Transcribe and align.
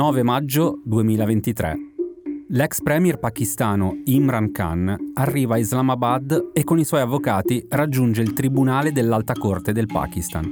9 0.00 0.22
maggio 0.22 0.80
2023. 0.82 1.76
L'ex 2.48 2.80
premier 2.80 3.18
pakistano 3.18 4.00
Imran 4.06 4.50
Khan 4.50 4.96
arriva 5.12 5.56
a 5.56 5.58
Islamabad 5.58 6.52
e 6.54 6.64
con 6.64 6.78
i 6.78 6.86
suoi 6.86 7.02
avvocati 7.02 7.66
raggiunge 7.68 8.22
il 8.22 8.32
tribunale 8.32 8.92
dell'Alta 8.92 9.34
Corte 9.34 9.72
del 9.72 9.84
Pakistan. 9.84 10.50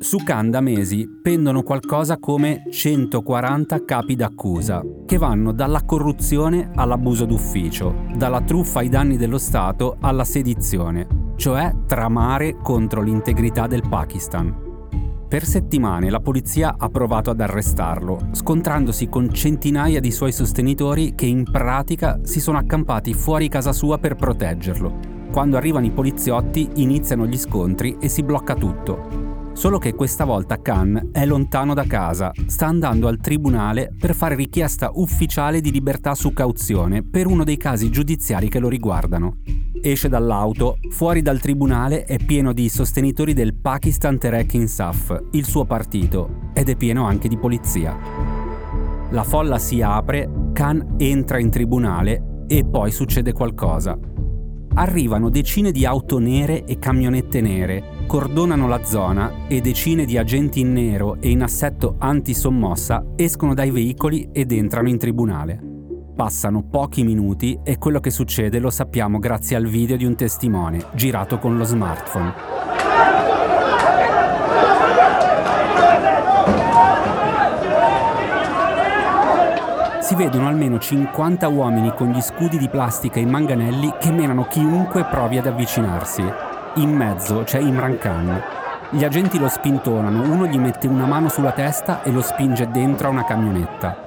Su 0.00 0.18
Khan 0.18 0.50
da 0.50 0.60
mesi 0.60 1.06
pendono 1.22 1.62
qualcosa 1.62 2.18
come 2.18 2.64
140 2.68 3.84
capi 3.84 4.16
d'accusa, 4.16 4.82
che 5.06 5.16
vanno 5.16 5.52
dalla 5.52 5.84
corruzione 5.84 6.72
all'abuso 6.74 7.24
d'ufficio, 7.24 7.94
dalla 8.16 8.40
truffa 8.40 8.80
ai 8.80 8.88
danni 8.88 9.16
dello 9.16 9.38
Stato 9.38 9.96
alla 10.00 10.24
sedizione, 10.24 11.06
cioè 11.36 11.72
tramare 11.86 12.56
contro 12.60 13.00
l'integrità 13.00 13.68
del 13.68 13.84
Pakistan. 13.88 14.65
Per 15.28 15.44
settimane 15.44 16.08
la 16.08 16.20
polizia 16.20 16.76
ha 16.78 16.88
provato 16.88 17.30
ad 17.30 17.40
arrestarlo, 17.40 18.28
scontrandosi 18.30 19.08
con 19.08 19.32
centinaia 19.32 19.98
di 19.98 20.12
suoi 20.12 20.30
sostenitori 20.30 21.16
che 21.16 21.26
in 21.26 21.42
pratica 21.42 22.20
si 22.22 22.38
sono 22.38 22.58
accampati 22.58 23.12
fuori 23.12 23.48
casa 23.48 23.72
sua 23.72 23.98
per 23.98 24.14
proteggerlo. 24.14 25.14
Quando 25.32 25.56
arrivano 25.56 25.86
i 25.86 25.90
poliziotti 25.90 26.68
iniziano 26.76 27.26
gli 27.26 27.36
scontri 27.36 27.96
e 27.98 28.08
si 28.08 28.22
blocca 28.22 28.54
tutto. 28.54 29.25
Solo 29.56 29.78
che 29.78 29.94
questa 29.94 30.26
volta 30.26 30.60
Khan 30.60 31.08
è 31.12 31.24
lontano 31.24 31.72
da 31.72 31.84
casa, 31.84 32.30
sta 32.44 32.66
andando 32.66 33.08
al 33.08 33.16
tribunale 33.16 33.90
per 33.98 34.14
fare 34.14 34.34
richiesta 34.34 34.90
ufficiale 34.92 35.62
di 35.62 35.72
libertà 35.72 36.14
su 36.14 36.34
cauzione 36.34 37.02
per 37.02 37.26
uno 37.26 37.42
dei 37.42 37.56
casi 37.56 37.88
giudiziari 37.88 38.50
che 38.50 38.58
lo 38.58 38.68
riguardano. 38.68 39.38
Esce 39.80 40.10
dall'auto, 40.10 40.76
fuori 40.90 41.22
dal 41.22 41.40
tribunale 41.40 42.04
è 42.04 42.18
pieno 42.22 42.52
di 42.52 42.68
sostenitori 42.68 43.32
del 43.32 43.54
Pakistan 43.54 44.18
Tehreek 44.18 44.52
Insaf, 44.52 45.22
il 45.30 45.46
suo 45.46 45.64
partito, 45.64 46.50
ed 46.52 46.68
è 46.68 46.76
pieno 46.76 47.06
anche 47.06 47.26
di 47.26 47.38
polizia. 47.38 47.96
La 49.08 49.24
folla 49.24 49.58
si 49.58 49.80
apre, 49.80 50.50
Khan 50.52 50.96
entra 50.98 51.38
in 51.38 51.48
tribunale 51.48 52.44
e 52.46 52.66
poi 52.66 52.90
succede 52.90 53.32
qualcosa. 53.32 53.98
Arrivano 54.78 55.30
decine 55.30 55.72
di 55.72 55.86
auto 55.86 56.18
nere 56.18 56.66
e 56.66 56.78
camionette 56.78 57.40
nere 57.40 58.04
cordonano 58.06 58.68
la 58.68 58.84
zona 58.84 59.46
e 59.48 59.62
decine 59.62 60.04
di 60.04 60.18
agenti 60.18 60.60
in 60.60 60.74
nero 60.74 61.16
e 61.18 61.30
in 61.30 61.42
assetto 61.42 61.96
antisommossa 61.98 63.02
escono 63.16 63.54
dai 63.54 63.70
veicoli 63.70 64.28
ed 64.32 64.52
entrano 64.52 64.90
in 64.90 64.98
tribunale. 64.98 65.58
Passano 66.14 66.62
pochi 66.62 67.04
minuti 67.04 67.58
e 67.64 67.78
quello 67.78 68.00
che 68.00 68.10
succede 68.10 68.58
lo 68.58 68.68
sappiamo 68.68 69.18
grazie 69.18 69.56
al 69.56 69.66
video 69.66 69.96
di 69.96 70.04
un 70.04 70.14
testimone 70.14 70.84
girato 70.94 71.38
con 71.38 71.56
lo 71.56 71.64
smartphone. 71.64 72.75
Si 80.06 80.14
vedono 80.14 80.46
almeno 80.46 80.78
50 80.78 81.48
uomini 81.48 81.92
con 81.92 82.12
gli 82.12 82.20
scudi 82.20 82.58
di 82.58 82.68
plastica 82.68 83.18
in 83.18 83.28
manganelli 83.28 83.92
che 83.98 84.12
menano 84.12 84.46
chiunque 84.46 85.04
provi 85.04 85.36
ad 85.36 85.48
avvicinarsi. 85.48 86.22
In 86.76 86.90
mezzo 86.94 87.42
c'è 87.42 87.58
Imran 87.58 87.98
Khan. 87.98 88.40
Gli 88.90 89.02
agenti 89.02 89.36
lo 89.36 89.48
spintonano, 89.48 90.22
uno 90.22 90.46
gli 90.46 90.58
mette 90.58 90.86
una 90.86 91.06
mano 91.06 91.28
sulla 91.28 91.50
testa 91.50 92.04
e 92.04 92.12
lo 92.12 92.20
spinge 92.20 92.70
dentro 92.70 93.08
a 93.08 93.10
una 93.10 93.24
camionetta. 93.24 94.04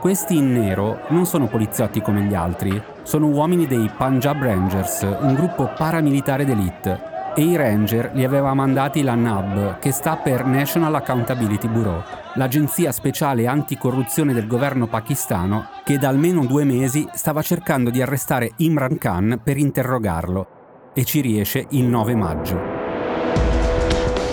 Questi 0.00 0.36
in 0.36 0.52
nero 0.52 1.02
non 1.10 1.26
sono 1.26 1.46
poliziotti 1.46 2.02
come 2.02 2.22
gli 2.22 2.34
altri, 2.34 2.82
sono 3.04 3.28
uomini 3.28 3.68
dei 3.68 3.88
Punjab 3.96 4.42
Rangers, 4.42 5.02
un 5.20 5.32
gruppo 5.34 5.70
paramilitare 5.76 6.44
d'elite, 6.44 7.14
e 7.36 7.42
i 7.42 7.54
Ranger 7.54 8.12
li 8.14 8.24
aveva 8.24 8.54
mandati 8.54 9.02
la 9.02 9.14
NAB, 9.14 9.78
che 9.78 9.92
sta 9.92 10.16
per 10.16 10.46
National 10.46 10.94
Accountability 10.94 11.68
Bureau, 11.68 12.02
l'agenzia 12.34 12.92
speciale 12.92 13.46
anticorruzione 13.46 14.32
del 14.32 14.46
governo 14.46 14.86
pakistano 14.86 15.68
che 15.84 15.98
da 15.98 16.08
almeno 16.08 16.46
due 16.46 16.64
mesi 16.64 17.06
stava 17.12 17.42
cercando 17.42 17.90
di 17.90 18.00
arrestare 18.00 18.52
Imran 18.56 18.96
Khan 18.96 19.40
per 19.44 19.58
interrogarlo 19.58 20.46
e 20.94 21.04
ci 21.04 21.20
riesce 21.20 21.66
il 21.70 21.84
9 21.84 22.14
maggio. 22.14 22.75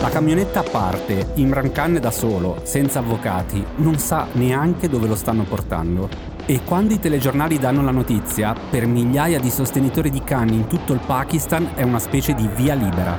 La 0.04 0.10
camionetta 0.10 0.64
parte, 0.64 1.30
Imran 1.36 1.72
Khan 1.72 1.98
da 2.02 2.12
solo, 2.12 2.60
senza 2.64 3.00
avvocati, 3.00 3.66
non 3.78 3.98
sa 4.00 4.28
neanche 4.34 4.90
dove 4.90 5.08
lo 5.08 5.16
stanno 5.16 5.44
portando. 5.44 6.10
E 6.46 6.60
quando 6.66 6.94
i 6.94 7.00
telegiornali 7.00 7.58
danno 7.58 7.82
la 7.82 7.92
notizia, 7.92 8.54
per 8.70 8.86
migliaia 8.86 9.40
di 9.40 9.50
sostenitori 9.50 10.10
di 10.10 10.22
Khan 10.22 10.50
in 10.50 10.68
tutto 10.68 10.92
il 10.92 11.00
Pakistan 11.00 11.70
è 11.76 11.84
una 11.84 12.00
specie 12.00 12.34
di 12.34 12.50
via 12.54 12.74
libera. 12.74 13.18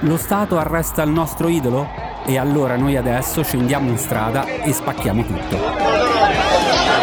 Lo 0.00 0.16
Stato 0.16 0.58
arresta 0.58 1.04
il 1.04 1.10
nostro 1.10 1.46
idolo? 1.46 1.86
E 2.26 2.36
allora 2.36 2.76
noi 2.76 2.96
adesso 2.96 3.44
scendiamo 3.44 3.88
in 3.88 3.96
strada 3.96 4.44
e 4.44 4.72
spacchiamo 4.72 5.24
tutto. 5.24 6.93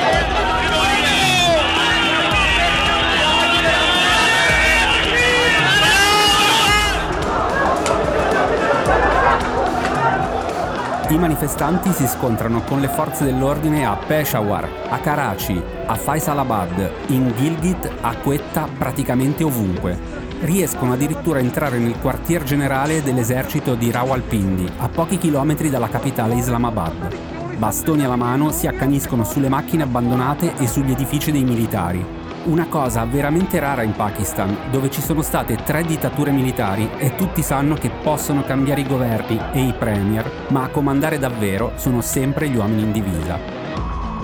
I 11.12 11.18
manifestanti 11.18 11.92
si 11.92 12.08
scontrano 12.08 12.62
con 12.62 12.80
le 12.80 12.88
forze 12.88 13.26
dell'ordine 13.26 13.86
a 13.86 13.98
Peshawar, 13.98 14.66
a 14.88 14.98
Karachi, 15.00 15.62
a 15.86 15.96
Faisalabad, 15.96 16.90
in 17.08 17.34
Gilgit, 17.36 17.92
a 18.00 18.16
Quetta, 18.16 18.66
praticamente 18.78 19.44
ovunque. 19.44 20.00
Riescono 20.40 20.94
addirittura 20.94 21.40
a 21.40 21.42
entrare 21.42 21.80
nel 21.80 22.00
quartier 22.00 22.44
generale 22.44 23.04
dell'esercito 23.04 23.76
di 23.76 23.92
Rawalpindi, 23.92 24.72
a 24.78 24.88
pochi 24.88 25.18
chilometri 25.18 25.70
dalla 25.70 25.90
capitale 25.90 26.36
Islamabad. 26.36 27.14
Bastoni 27.58 28.06
alla 28.06 28.16
mano 28.16 28.50
si 28.52 28.68
accaniscono 28.68 29.26
sulle 29.26 29.50
macchine 29.50 29.84
abbandonate 29.84 30.56
e 30.56 30.66
sugli 30.66 30.92
edifici 30.92 31.34
dei 31.34 31.44
militari, 31.44 32.21
una 32.46 32.68
cosa 32.68 33.06
veramente 33.06 33.60
rara 33.60 33.84
in 33.84 33.94
Pakistan, 33.94 34.72
dove 34.72 34.90
ci 34.90 35.02
sono 35.02 35.22
state 35.22 35.58
tre 35.64 35.84
dittature 35.84 36.32
militari 36.32 36.90
e 36.98 37.16
tutti 37.16 37.42
sanno 37.42 37.76
che 37.76 37.90
possono 37.90 38.44
cambiare 38.44 38.82
i 38.82 38.88
governi 38.88 39.40
e 39.54 39.62
i 39.62 39.74
premier, 39.74 40.30
ma 40.50 40.64
a 40.64 40.70
comandare 40.70 41.20
davvero 41.20 41.74
sono 41.76 42.02
sempre 42.02 42.50
gli 42.50 42.56
uomini 42.56 42.82
in 42.82 42.92
divisa. 42.92 43.61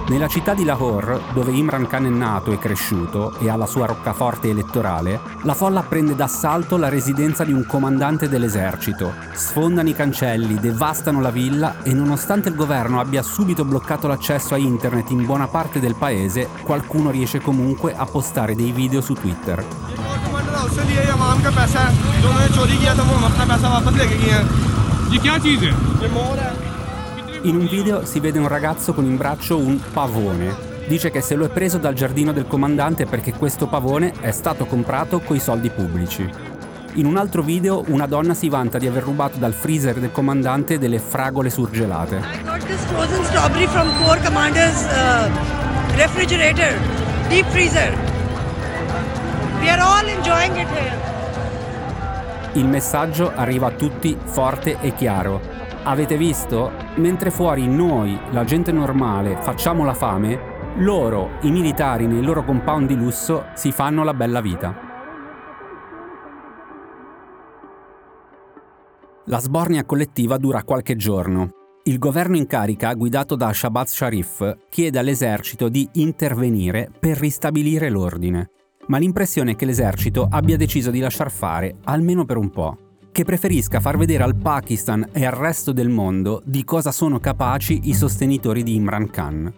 Nella 0.10 0.30
città 0.30 0.54
di 0.54 0.64
Lahore, 0.64 1.20
dove 1.34 1.52
Imran 1.52 1.86
Khan 1.86 2.06
è 2.06 2.10
nato 2.10 2.54
e 2.54 2.60
cresciuto 2.60 3.38
e 3.40 3.50
ha 3.50 3.58
la 3.58 3.66
sua 3.66 3.88
roccaforte 3.88 4.50
elettorale, 4.50 5.20
la 5.42 5.54
folla 5.54 5.82
prende 5.82 6.16
d'assalto 6.16 6.78
la 6.78 6.88
residenza 6.88 7.44
di 7.44 7.52
un 7.52 7.66
comandante 7.66 8.30
dell'esercito, 8.30 9.14
sfondano 9.34 9.90
i 9.90 9.94
cancelli, 9.94 10.62
devastano 10.62 11.20
la 11.20 11.30
villa 11.30 11.84
e 11.84 11.94
nonostante 11.94 12.48
il 12.48 12.56
governo 12.56 13.02
abbia 13.02 13.22
subito 13.22 13.66
bloccato 13.66 14.08
l'accesso 14.08 14.54
a 14.54 14.58
internet 14.58 15.10
in 15.10 15.26
buona 15.26 15.50
parte 15.50 15.82
del 15.82 15.96
paese, 15.96 16.48
qualcuno 16.64 17.12
riesce 17.12 17.42
comunque 17.42 17.94
a 17.94 18.06
postare 18.06 18.56
dei 18.56 18.72
video 18.72 19.02
su 19.02 19.14
Twitter. 19.14 19.66
In 27.44 27.56
un 27.56 27.68
video 27.68 28.04
si 28.04 28.20
vede 28.20 28.40
un 28.40 28.48
ragazzo 28.48 28.94
con 28.94 29.06
in 29.06 29.16
braccio 29.16 29.58
un 29.58 29.80
pavone. 29.94 30.56
Dice 30.88 31.12
che 31.12 31.22
se 31.22 31.36
lo 31.36 31.46
è 31.46 31.50
preso 31.50 31.78
dal 31.78 31.94
giardino 31.94 32.32
del 32.32 32.48
comandante 32.48 33.06
perché 33.06 33.32
questo 33.34 33.68
pavone 33.68 34.14
è 34.20 34.32
stato 34.32 34.66
comprato 34.66 35.20
coi 35.20 35.40
soldi 35.40 35.70
pubblici. 35.70 36.28
In 36.94 37.06
un 37.06 37.16
altro 37.16 37.44
video 37.44 37.84
una 37.88 38.08
donna 38.08 38.34
si 38.34 38.50
vanta 38.50 38.80
di 38.80 38.88
aver 38.88 39.04
rubato 39.04 39.38
dal 39.38 39.54
freezer 39.54 40.00
del 40.00 40.12
comandante 40.12 40.80
delle 40.80 40.98
fragole 40.98 41.52
surgelate. 41.52 42.22
Il 52.54 52.66
messaggio 52.66 53.32
arriva 53.36 53.68
a 53.68 53.72
tutti 53.72 54.18
forte 54.26 54.78
e 54.82 54.96
chiaro 54.96 55.57
Avete 55.88 56.18
visto? 56.18 56.70
Mentre 56.98 57.32
fuori 57.32 57.66
noi, 57.66 58.20
la 58.32 58.44
gente 58.44 58.74
normale, 58.74 59.38
facciamo 59.42 59.86
la 59.86 59.94
fame, 59.94 60.76
loro, 60.80 61.38
i 61.44 61.50
militari 61.50 62.08
nei 62.08 62.22
loro 62.22 62.44
compound 62.44 62.88
di 62.88 62.96
lusso, 62.98 63.46
si 63.54 63.72
fanno 63.72 64.04
la 64.04 64.14
bella 64.14 64.42
vita. 64.42 64.76
La 69.28 69.40
sbornia 69.40 69.86
collettiva 69.86 70.36
dura 70.36 70.62
qualche 70.64 70.98
giorno. 70.98 71.52
Il 71.84 72.00
governo 72.00 72.36
in 72.36 72.48
carica, 72.48 72.94
guidato 72.94 73.38
da 73.38 73.54
Shabazz 73.54 73.94
Sharif, 73.94 74.58
chiede 74.68 75.00
all'esercito 75.00 75.70
di 75.70 75.88
intervenire 75.94 76.92
per 77.00 77.18
ristabilire 77.18 77.90
l'ordine. 77.90 78.50
Ma 78.88 78.98
l'impressione 78.98 79.52
è 79.52 79.56
che 79.56 79.64
l'esercito 79.64 80.28
abbia 80.30 80.58
deciso 80.58 80.92
di 80.92 81.00
lasciar 81.00 81.32
fare, 81.32 81.78
almeno 81.86 82.26
per 82.26 82.36
un 82.36 82.50
po' 82.50 82.78
che 83.18 83.24
preferisca 83.24 83.80
far 83.80 83.98
vedere 83.98 84.22
al 84.22 84.36
Pakistan 84.36 85.10
e 85.12 85.26
al 85.26 85.32
resto 85.32 85.72
del 85.72 85.90
mondo 85.90 86.40
di 86.46 86.64
cosa 86.64 86.92
sono 86.92 87.20
capaci 87.20 87.80
i 87.86 87.96
sostenitori 87.96 88.62
di 88.62 88.76
Imran 88.76 89.10
Khan. 89.10 89.52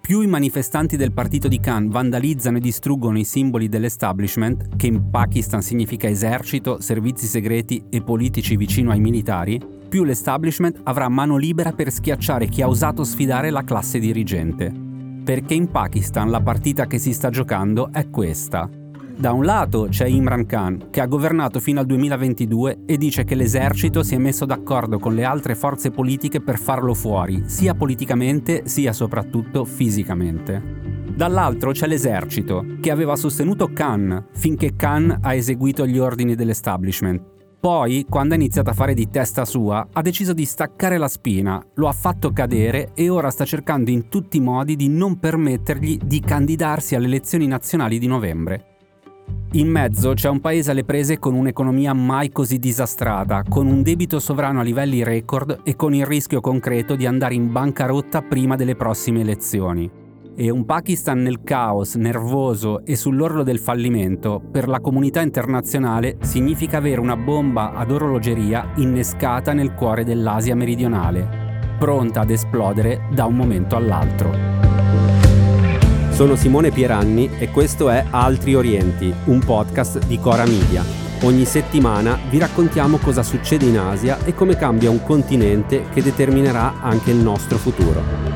Più 0.00 0.20
i 0.20 0.26
manifestanti 0.26 0.96
del 0.96 1.12
partito 1.12 1.46
di 1.46 1.60
Khan 1.60 1.90
vandalizzano 1.90 2.56
e 2.56 2.60
distruggono 2.60 3.16
i 3.16 3.22
simboli 3.22 3.68
dell'establishment, 3.68 4.74
che 4.74 4.88
in 4.88 5.10
Pakistan 5.10 5.62
significa 5.62 6.08
esercito, 6.08 6.80
servizi 6.80 7.26
segreti 7.26 7.84
e 7.88 8.02
politici 8.02 8.56
vicino 8.56 8.90
ai 8.90 8.98
militari, 8.98 9.60
più 9.88 10.02
l'establishment 10.02 10.80
avrà 10.82 11.08
mano 11.08 11.36
libera 11.36 11.70
per 11.70 11.92
schiacciare 11.92 12.48
chi 12.48 12.62
ha 12.62 12.68
osato 12.68 13.04
sfidare 13.04 13.50
la 13.50 13.62
classe 13.62 14.00
dirigente. 14.00 14.72
Perché 15.22 15.54
in 15.54 15.70
Pakistan 15.70 16.30
la 16.30 16.40
partita 16.40 16.88
che 16.88 16.98
si 16.98 17.12
sta 17.12 17.30
giocando 17.30 17.92
è 17.92 18.10
questa. 18.10 18.68
Da 19.18 19.32
un 19.32 19.44
lato 19.44 19.88
c'è 19.90 20.06
Imran 20.06 20.46
Khan, 20.46 20.90
che 20.92 21.00
ha 21.00 21.06
governato 21.06 21.58
fino 21.58 21.80
al 21.80 21.86
2022 21.86 22.82
e 22.86 22.96
dice 22.96 23.24
che 23.24 23.34
l'esercito 23.34 24.04
si 24.04 24.14
è 24.14 24.18
messo 24.18 24.44
d'accordo 24.44 25.00
con 25.00 25.12
le 25.12 25.24
altre 25.24 25.56
forze 25.56 25.90
politiche 25.90 26.40
per 26.40 26.56
farlo 26.56 26.94
fuori, 26.94 27.42
sia 27.46 27.74
politicamente 27.74 28.62
sia 28.66 28.92
soprattutto 28.92 29.64
fisicamente. 29.64 30.62
Dall'altro 31.16 31.72
c'è 31.72 31.88
l'esercito, 31.88 32.64
che 32.80 32.92
aveva 32.92 33.16
sostenuto 33.16 33.72
Khan 33.72 34.28
finché 34.34 34.76
Khan 34.76 35.18
ha 35.20 35.34
eseguito 35.34 35.84
gli 35.84 35.98
ordini 35.98 36.36
dell'establishment. 36.36 37.20
Poi, 37.58 38.06
quando 38.08 38.34
ha 38.34 38.36
iniziato 38.36 38.70
a 38.70 38.74
fare 38.74 38.94
di 38.94 39.10
testa 39.10 39.44
sua, 39.44 39.84
ha 39.92 40.00
deciso 40.00 40.32
di 40.32 40.44
staccare 40.44 40.96
la 40.96 41.08
spina, 41.08 41.60
lo 41.74 41.88
ha 41.88 41.92
fatto 41.92 42.30
cadere 42.30 42.92
e 42.94 43.08
ora 43.08 43.30
sta 43.30 43.44
cercando 43.44 43.90
in 43.90 44.08
tutti 44.08 44.36
i 44.36 44.40
modi 44.40 44.76
di 44.76 44.88
non 44.88 45.18
permettergli 45.18 45.98
di 46.04 46.20
candidarsi 46.20 46.94
alle 46.94 47.06
elezioni 47.06 47.48
nazionali 47.48 47.98
di 47.98 48.06
novembre. 48.06 48.76
In 49.52 49.68
mezzo 49.68 50.12
c'è 50.12 50.28
un 50.28 50.40
paese 50.40 50.70
alle 50.70 50.84
prese 50.84 51.18
con 51.18 51.34
un'economia 51.34 51.94
mai 51.94 52.30
così 52.30 52.58
disastrata, 52.58 53.42
con 53.48 53.66
un 53.66 53.82
debito 53.82 54.20
sovrano 54.20 54.60
a 54.60 54.62
livelli 54.62 55.02
record 55.02 55.60
e 55.64 55.74
con 55.74 55.94
il 55.94 56.04
rischio 56.04 56.40
concreto 56.40 56.96
di 56.96 57.06
andare 57.06 57.34
in 57.34 57.50
bancarotta 57.50 58.22
prima 58.22 58.56
delle 58.56 58.76
prossime 58.76 59.20
elezioni 59.20 60.06
e 60.40 60.50
un 60.50 60.64
Pakistan 60.64 61.20
nel 61.20 61.42
caos, 61.42 61.96
nervoso 61.96 62.84
e 62.84 62.94
sull'orlo 62.94 63.42
del 63.42 63.58
fallimento, 63.58 64.40
per 64.40 64.68
la 64.68 64.78
comunità 64.78 65.20
internazionale 65.20 66.18
significa 66.20 66.76
avere 66.76 67.00
una 67.00 67.16
bomba 67.16 67.72
ad 67.72 67.90
orologeria 67.90 68.70
innescata 68.76 69.52
nel 69.52 69.74
cuore 69.74 70.04
dell'Asia 70.04 70.54
meridionale, 70.54 71.76
pronta 71.76 72.20
ad 72.20 72.30
esplodere 72.30 73.08
da 73.12 73.24
un 73.24 73.34
momento 73.34 73.74
all'altro. 73.74 74.67
Sono 76.18 76.34
Simone 76.34 76.72
Pieranni 76.72 77.30
e 77.38 77.48
questo 77.48 77.90
è 77.90 78.04
Altri 78.10 78.56
Orienti, 78.56 79.14
un 79.26 79.38
podcast 79.38 80.04
di 80.04 80.18
Cora 80.18 80.44
Media. 80.44 80.84
Ogni 81.22 81.44
settimana 81.44 82.18
vi 82.28 82.38
raccontiamo 82.38 82.96
cosa 82.96 83.22
succede 83.22 83.66
in 83.66 83.78
Asia 83.78 84.24
e 84.24 84.34
come 84.34 84.56
cambia 84.56 84.90
un 84.90 85.04
continente 85.04 85.84
che 85.90 86.02
determinerà 86.02 86.80
anche 86.80 87.12
il 87.12 87.18
nostro 87.18 87.56
futuro. 87.56 88.27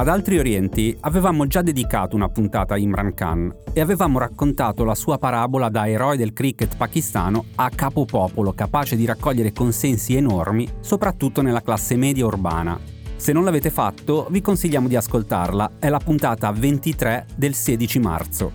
Ad 0.00 0.08
Altri 0.08 0.38
Orienti 0.38 0.96
avevamo 1.00 1.46
già 1.46 1.60
dedicato 1.60 2.16
una 2.16 2.30
puntata 2.30 2.72
a 2.72 2.78
Imran 2.78 3.12
Khan 3.12 3.54
e 3.74 3.82
avevamo 3.82 4.18
raccontato 4.18 4.82
la 4.82 4.94
sua 4.94 5.18
parabola 5.18 5.68
da 5.68 5.86
eroe 5.86 6.16
del 6.16 6.32
cricket 6.32 6.74
pakistano 6.74 7.44
a 7.56 7.68
capopopolo 7.68 8.54
capace 8.54 8.96
di 8.96 9.04
raccogliere 9.04 9.52
consensi 9.52 10.16
enormi, 10.16 10.66
soprattutto 10.80 11.42
nella 11.42 11.60
classe 11.60 11.96
media 11.96 12.24
urbana. 12.24 12.80
Se 13.16 13.34
non 13.34 13.44
l'avete 13.44 13.68
fatto, 13.68 14.26
vi 14.30 14.40
consigliamo 14.40 14.88
di 14.88 14.96
ascoltarla, 14.96 15.72
è 15.78 15.90
la 15.90 16.00
puntata 16.02 16.50
23 16.50 17.26
del 17.36 17.52
16 17.52 17.98
marzo. 17.98 18.52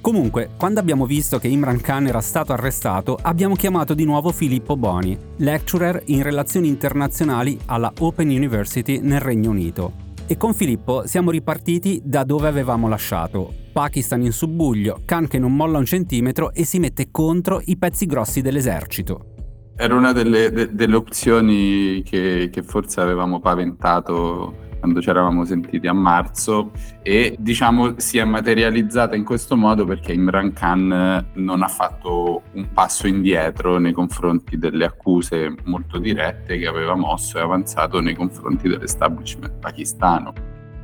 Comunque, 0.00 0.50
quando 0.56 0.80
abbiamo 0.80 1.06
visto 1.06 1.38
che 1.38 1.46
Imran 1.46 1.80
Khan 1.80 2.08
era 2.08 2.20
stato 2.20 2.52
arrestato, 2.52 3.16
abbiamo 3.22 3.54
chiamato 3.54 3.94
di 3.94 4.04
nuovo 4.04 4.32
Filippo 4.32 4.76
Boni, 4.76 5.16
lecturer 5.36 6.02
in 6.06 6.24
relazioni 6.24 6.66
internazionali 6.66 7.60
alla 7.66 7.92
Open 8.00 8.28
University 8.28 8.98
nel 8.98 9.20
Regno 9.20 9.50
Unito 9.50 10.03
e 10.26 10.36
con 10.36 10.54
Filippo 10.54 11.06
siamo 11.06 11.30
ripartiti 11.30 12.00
da 12.02 12.24
dove 12.24 12.48
avevamo 12.48 12.88
lasciato. 12.88 13.52
Pakistan 13.72 14.22
in 14.22 14.32
subbuglio, 14.32 15.00
Khan 15.04 15.28
che 15.28 15.38
non 15.38 15.54
molla 15.54 15.78
un 15.78 15.84
centimetro 15.84 16.52
e 16.52 16.64
si 16.64 16.78
mette 16.78 17.08
contro 17.10 17.60
i 17.64 17.76
pezzi 17.76 18.06
grossi 18.06 18.40
dell'esercito. 18.40 19.32
Era 19.76 19.94
una 19.94 20.12
delle, 20.12 20.50
de, 20.50 20.72
delle 20.72 20.96
opzioni 20.96 22.02
che, 22.04 22.48
che 22.50 22.62
forse 22.62 23.00
avevamo 23.00 23.40
paventato 23.40 24.73
quando 24.84 25.00
ci 25.00 25.08
eravamo 25.08 25.46
sentiti 25.46 25.86
a 25.86 25.94
marzo 25.94 26.70
e 27.02 27.36
diciamo 27.38 27.94
si 27.96 28.18
è 28.18 28.24
materializzata 28.24 29.16
in 29.16 29.24
questo 29.24 29.56
modo 29.56 29.86
perché 29.86 30.12
Imran 30.12 30.52
Khan 30.52 31.30
non 31.32 31.62
ha 31.62 31.68
fatto 31.68 32.42
un 32.52 32.68
passo 32.70 33.06
indietro 33.06 33.78
nei 33.78 33.92
confronti 33.92 34.58
delle 34.58 34.84
accuse 34.84 35.54
molto 35.64 35.98
dirette 35.98 36.58
che 36.58 36.66
aveva 36.66 36.94
mosso 36.96 37.38
e 37.38 37.40
avanzato 37.40 38.00
nei 38.00 38.14
confronti 38.14 38.68
dell'establishment 38.68 39.54
pakistano. 39.58 40.34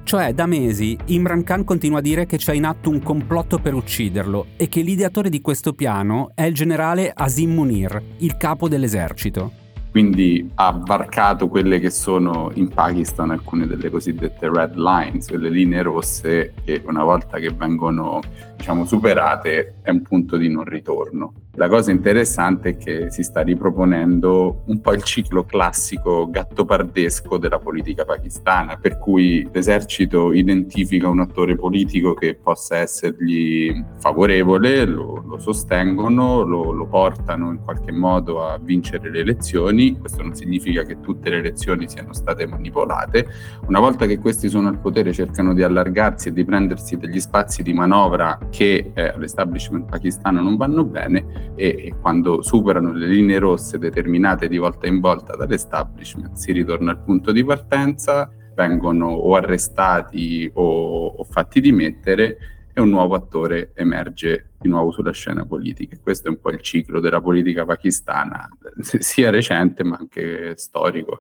Cioè, 0.02 0.32
da 0.32 0.46
mesi 0.46 0.96
Imran 1.06 1.44
Khan 1.44 1.64
continua 1.64 1.98
a 1.98 2.02
dire 2.02 2.24
che 2.24 2.38
c'è 2.38 2.54
in 2.54 2.64
atto 2.64 2.88
un 2.88 3.02
complotto 3.02 3.58
per 3.58 3.74
ucciderlo 3.74 4.46
e 4.56 4.70
che 4.70 4.80
l'ideatore 4.80 5.28
di 5.28 5.42
questo 5.42 5.74
piano 5.74 6.30
è 6.34 6.44
il 6.44 6.54
generale 6.54 7.12
Asim 7.14 7.52
Munir, 7.52 8.02
il 8.20 8.38
capo 8.38 8.66
dell'esercito 8.66 9.59
quindi 9.90 10.48
ha 10.54 10.70
varcato 10.72 11.48
quelle 11.48 11.80
che 11.80 11.90
sono 11.90 12.50
in 12.54 12.68
Pakistan 12.68 13.30
alcune 13.30 13.66
delle 13.66 13.90
cosiddette 13.90 14.48
red 14.48 14.76
lines, 14.76 15.26
quelle 15.26 15.50
linee 15.50 15.82
rosse 15.82 16.52
che 16.64 16.82
una 16.86 17.02
volta 17.02 17.38
che 17.38 17.50
vengono 17.50 18.20
diciamo, 18.60 18.84
superate 18.84 19.76
è 19.80 19.90
un 19.90 20.02
punto 20.02 20.36
di 20.36 20.48
non 20.50 20.64
ritorno. 20.64 21.32
La 21.54 21.68
cosa 21.68 21.90
interessante 21.90 22.70
è 22.70 22.76
che 22.76 23.10
si 23.10 23.22
sta 23.22 23.40
riproponendo 23.40 24.62
un 24.66 24.80
po' 24.80 24.92
il 24.92 25.02
ciclo 25.02 25.44
classico 25.44 26.30
gattopardesco 26.30 27.38
della 27.38 27.58
politica 27.58 28.04
pakistana, 28.04 28.76
per 28.76 28.98
cui 28.98 29.48
l'esercito 29.50 30.32
identifica 30.32 31.08
un 31.08 31.20
attore 31.20 31.56
politico 31.56 32.14
che 32.14 32.36
possa 32.36 32.76
essergli 32.76 33.74
favorevole, 33.98 34.84
lo, 34.84 35.24
lo 35.26 35.38
sostengono, 35.38 36.42
lo, 36.42 36.70
lo 36.70 36.86
portano 36.86 37.50
in 37.50 37.60
qualche 37.64 37.92
modo 37.92 38.46
a 38.46 38.58
vincere 38.58 39.10
le 39.10 39.20
elezioni. 39.20 39.98
Questo 39.98 40.22
non 40.22 40.34
significa 40.34 40.84
che 40.84 41.00
tutte 41.00 41.30
le 41.30 41.38
elezioni 41.38 41.88
siano 41.88 42.12
state 42.12 42.46
manipolate. 42.46 43.26
Una 43.66 43.80
volta 43.80 44.06
che 44.06 44.18
questi 44.18 44.48
sono 44.48 44.68
al 44.68 44.78
potere 44.78 45.12
cercano 45.12 45.52
di 45.52 45.62
allargarsi 45.62 46.28
e 46.28 46.32
di 46.32 46.44
prendersi 46.44 46.96
degli 46.96 47.20
spazi 47.20 47.62
di 47.62 47.72
manovra 47.72 48.38
che 48.50 48.92
eh, 48.94 49.08
all'establishment 49.08 49.88
pakistano 49.88 50.42
non 50.42 50.56
vanno 50.56 50.84
bene 50.84 51.52
e, 51.54 51.68
e, 51.68 51.94
quando 52.00 52.42
superano 52.42 52.92
le 52.92 53.06
linee 53.06 53.38
rosse 53.38 53.78
determinate 53.78 54.48
di 54.48 54.58
volta 54.58 54.86
in 54.86 55.00
volta 55.00 55.36
dall'establishment 55.36 56.34
si 56.34 56.52
ritorna 56.52 56.90
al 56.90 57.02
punto 57.02 57.32
di 57.32 57.44
partenza, 57.44 58.30
vengono 58.54 59.06
o 59.06 59.34
arrestati 59.34 60.50
o, 60.54 61.06
o 61.06 61.24
fatti 61.24 61.60
dimettere 61.60 62.36
e 62.72 62.80
un 62.80 62.90
nuovo 62.90 63.14
attore 63.14 63.72
emerge 63.74 64.50
di 64.58 64.68
nuovo 64.68 64.90
sulla 64.90 65.12
scena 65.12 65.44
politica. 65.44 65.96
Questo 66.00 66.28
è 66.28 66.30
un 66.30 66.40
po' 66.40 66.50
il 66.50 66.60
ciclo 66.60 67.00
della 67.00 67.20
politica 67.20 67.64
pakistana, 67.64 68.48
sia 68.80 69.30
recente 69.30 69.84
ma 69.84 69.96
anche 69.96 70.56
storico. 70.56 71.18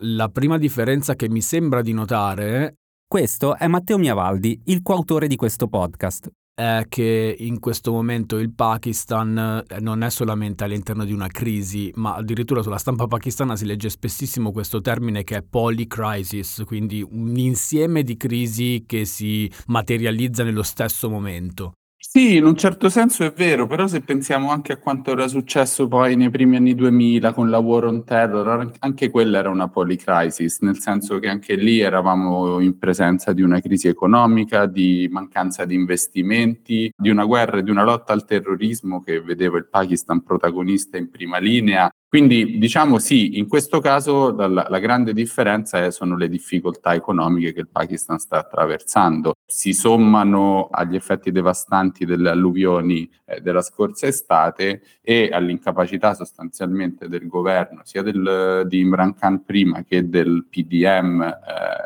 La 0.00 0.28
prima 0.28 0.58
differenza 0.58 1.14
che 1.14 1.28
mi 1.28 1.40
sembra 1.40 1.80
di 1.80 1.92
notare 1.92 2.74
questo 3.08 3.56
è 3.56 3.68
Matteo 3.68 3.98
Miavaldi, 3.98 4.60
il 4.64 4.82
coautore 4.82 5.28
di 5.28 5.36
questo 5.36 5.68
podcast 5.68 6.28
è 6.56 6.86
che 6.88 7.36
in 7.38 7.60
questo 7.60 7.92
momento 7.92 8.38
il 8.38 8.50
Pakistan 8.52 9.62
eh, 9.68 9.78
non 9.80 10.02
è 10.02 10.10
solamente 10.10 10.64
all'interno 10.64 11.04
di 11.04 11.12
una 11.12 11.28
crisi, 11.28 11.92
ma 11.96 12.14
addirittura 12.14 12.62
sulla 12.62 12.78
stampa 12.78 13.06
pakistana 13.06 13.56
si 13.56 13.66
legge 13.66 13.90
spessissimo 13.90 14.52
questo 14.52 14.80
termine 14.80 15.22
che 15.22 15.36
è 15.36 15.42
polycrisis, 15.42 16.62
quindi 16.66 17.06
un 17.08 17.36
insieme 17.36 18.02
di 18.02 18.16
crisi 18.16 18.84
che 18.86 19.04
si 19.04 19.50
materializza 19.66 20.42
nello 20.44 20.62
stesso 20.62 21.10
momento. 21.10 21.74
Sì, 22.08 22.36
in 22.36 22.44
un 22.46 22.56
certo 22.56 22.88
senso 22.88 23.24
è 23.24 23.32
vero, 23.32 23.66
però 23.66 23.86
se 23.88 24.00
pensiamo 24.00 24.50
anche 24.50 24.72
a 24.72 24.76
quanto 24.78 25.10
era 25.10 25.26
successo 25.28 25.88
poi 25.88 26.14
nei 26.16 26.30
primi 26.30 26.56
anni 26.56 26.74
2000 26.74 27.32
con 27.34 27.50
la 27.50 27.58
War 27.58 27.84
on 27.84 28.04
Terror, 28.04 28.70
anche 28.78 29.10
quella 29.10 29.38
era 29.38 29.50
una 29.50 29.68
polycrisis, 29.68 30.60
nel 30.60 30.78
senso 30.78 31.18
che 31.18 31.28
anche 31.28 31.56
lì 31.56 31.80
eravamo 31.80 32.60
in 32.60 32.78
presenza 32.78 33.32
di 33.32 33.42
una 33.42 33.60
crisi 33.60 33.88
economica, 33.88 34.66
di 34.66 35.08
mancanza 35.10 35.64
di 35.66 35.74
investimenti, 35.74 36.90
di 36.96 37.10
una 37.10 37.24
guerra 37.24 37.58
e 37.58 37.62
di 37.64 37.70
una 37.70 37.82
lotta 37.84 38.12
al 38.12 38.24
terrorismo 38.24 39.02
che 39.02 39.20
vedeva 39.20 39.58
il 39.58 39.66
Pakistan 39.68 40.22
protagonista 40.22 40.96
in 40.96 41.10
prima 41.10 41.38
linea 41.38 41.90
quindi 42.08 42.58
diciamo 42.58 42.98
sì, 42.98 43.36
in 43.36 43.48
questo 43.48 43.80
caso 43.80 44.32
la, 44.32 44.46
la, 44.46 44.78
grande 44.78 45.12
differenza 45.12 45.84
è, 45.84 45.90
sono 45.90 46.16
le 46.16 46.28
difficoltà 46.28 46.94
economiche 46.94 47.52
che 47.52 47.60
il 47.60 47.68
Pakistan 47.68 48.18
sta 48.18 48.38
attraversando. 48.38 49.34
Si 49.44 49.72
sommano 49.72 50.68
agli 50.70 50.94
effetti 50.94 51.32
devastanti 51.32 52.04
delle 52.04 52.30
alluvioni 52.30 53.10
eh, 53.24 53.40
della 53.40 53.60
scorsa 53.60 54.06
estate 54.06 54.82
e 55.02 55.30
all'incapacità 55.32 56.14
sostanzialmente 56.14 57.08
del 57.08 57.26
governo, 57.26 57.80
sia 57.82 58.02
del, 58.02 58.64
di 58.68 58.78
Imran 58.78 59.14
Khan 59.14 59.44
prima 59.44 59.82
che 59.82 60.08
del 60.08 60.46
PDM 60.48 61.22
eh, 61.22 61.34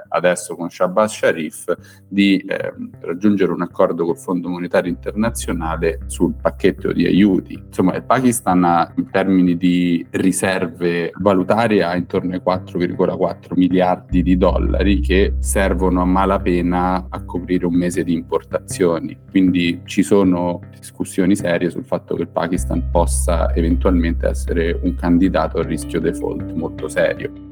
adesso 0.08 0.54
con 0.54 0.68
Shabazz 0.68 1.14
Sharif, 1.14 1.74
di 2.06 2.36
eh, 2.38 2.74
raggiungere 3.00 3.52
un 3.52 3.62
accordo 3.62 4.04
col 4.04 4.18
Fondo 4.18 4.50
Monetario 4.50 4.90
Internazionale 4.90 6.00
sul 6.06 6.34
pacchetto 6.34 6.92
di 6.92 7.06
aiuti. 7.06 7.54
Insomma, 7.54 7.94
il 7.96 8.02
Pakistan 8.02 8.64
ha 8.64 8.92
in 8.96 9.08
termini 9.10 9.56
di 9.56 10.06
riserve 10.12 11.12
valutarie 11.18 11.82
a 11.82 11.96
intorno 11.96 12.32
ai 12.32 12.42
4,4 12.44 13.54
miliardi 13.54 14.22
di 14.22 14.36
dollari 14.36 15.00
che 15.00 15.34
servono 15.38 16.02
a 16.02 16.04
malapena 16.04 17.06
a 17.08 17.22
coprire 17.24 17.66
un 17.66 17.74
mese 17.74 18.04
di 18.04 18.12
importazioni. 18.12 19.16
Quindi 19.30 19.80
ci 19.84 20.02
sono 20.02 20.60
discussioni 20.76 21.36
serie 21.36 21.70
sul 21.70 21.84
fatto 21.84 22.14
che 22.14 22.22
il 22.22 22.28
Pakistan 22.28 22.90
possa 22.90 23.54
eventualmente 23.54 24.26
essere 24.26 24.78
un 24.82 24.94
candidato 24.94 25.58
a 25.58 25.62
rischio 25.62 26.00
default 26.00 26.52
molto 26.52 26.88
serio. 26.88 27.49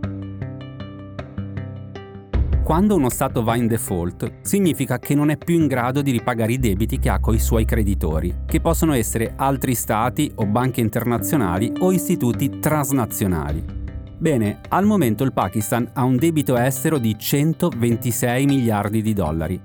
Quando 2.69 2.97
uno 2.97 3.09
Stato 3.09 3.43
va 3.43 3.57
in 3.57 3.67
default, 3.67 4.41
significa 4.43 4.99
che 4.99 5.15
non 5.15 5.31
è 5.31 5.39
più 5.39 5.55
in 5.55 5.69
grado 5.69 6.03
di 6.03 6.11
ripagare 6.11 6.53
i 6.53 6.59
debiti 6.59 6.99
che 6.99 7.09
ha 7.09 7.19
con 7.19 7.35
i 7.35 7.39
suoi 7.39 7.65
creditori, 7.65 8.41
che 8.45 8.61
possono 8.61 8.93
essere 8.93 9.33
altri 9.37 9.75
Stati 9.75 10.31
o 10.35 10.45
banche 10.45 10.83
internazionali 10.83 11.73
o 11.79 11.93
istituti 11.93 12.59
transnazionali. 12.59 13.65
Bene, 14.19 14.61
al 14.69 14.85
momento 14.85 15.25
il 15.25 15.33
Pakistan 15.33 15.89
ha 15.95 16.05
un 16.05 16.19
debito 16.19 16.59
estero 16.59 16.99
di 16.99 17.19
126 17.19 18.45
miliardi 18.45 19.01
di 19.01 19.15
dollari. 19.15 19.59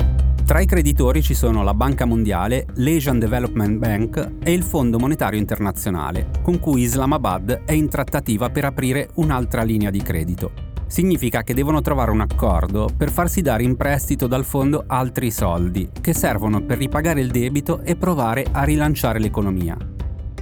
Tra 0.45 0.61
i 0.61 0.65
creditori 0.65 1.21
ci 1.21 1.33
sono 1.33 1.61
la 1.61 1.73
Banca 1.73 2.05
Mondiale, 2.05 2.67
l'Asian 2.75 3.19
Development 3.19 3.79
Bank 3.79 4.35
e 4.41 4.53
il 4.53 4.63
Fondo 4.63 4.97
Monetario 4.97 5.39
Internazionale, 5.39 6.29
con 6.41 6.57
cui 6.57 6.83
Islamabad 6.83 7.63
è 7.65 7.73
in 7.73 7.89
trattativa 7.89 8.49
per 8.49 8.63
aprire 8.63 9.09
un'altra 9.15 9.63
linea 9.63 9.89
di 9.89 10.01
credito 10.01 10.71
significa 10.93 11.41
che 11.41 11.55
devono 11.55 11.81
trovare 11.81 12.11
un 12.11 12.21
accordo 12.21 12.87
per 12.95 13.09
farsi 13.09 13.41
dare 13.41 13.63
in 13.63 13.75
prestito 13.75 14.27
dal 14.27 14.45
fondo 14.45 14.83
altri 14.85 15.31
soldi, 15.31 15.89
che 15.99 16.13
servono 16.13 16.61
per 16.61 16.77
ripagare 16.77 17.19
il 17.19 17.31
debito 17.31 17.81
e 17.81 17.95
provare 17.95 18.45
a 18.51 18.61
rilanciare 18.61 19.17
l'economia. 19.17 19.75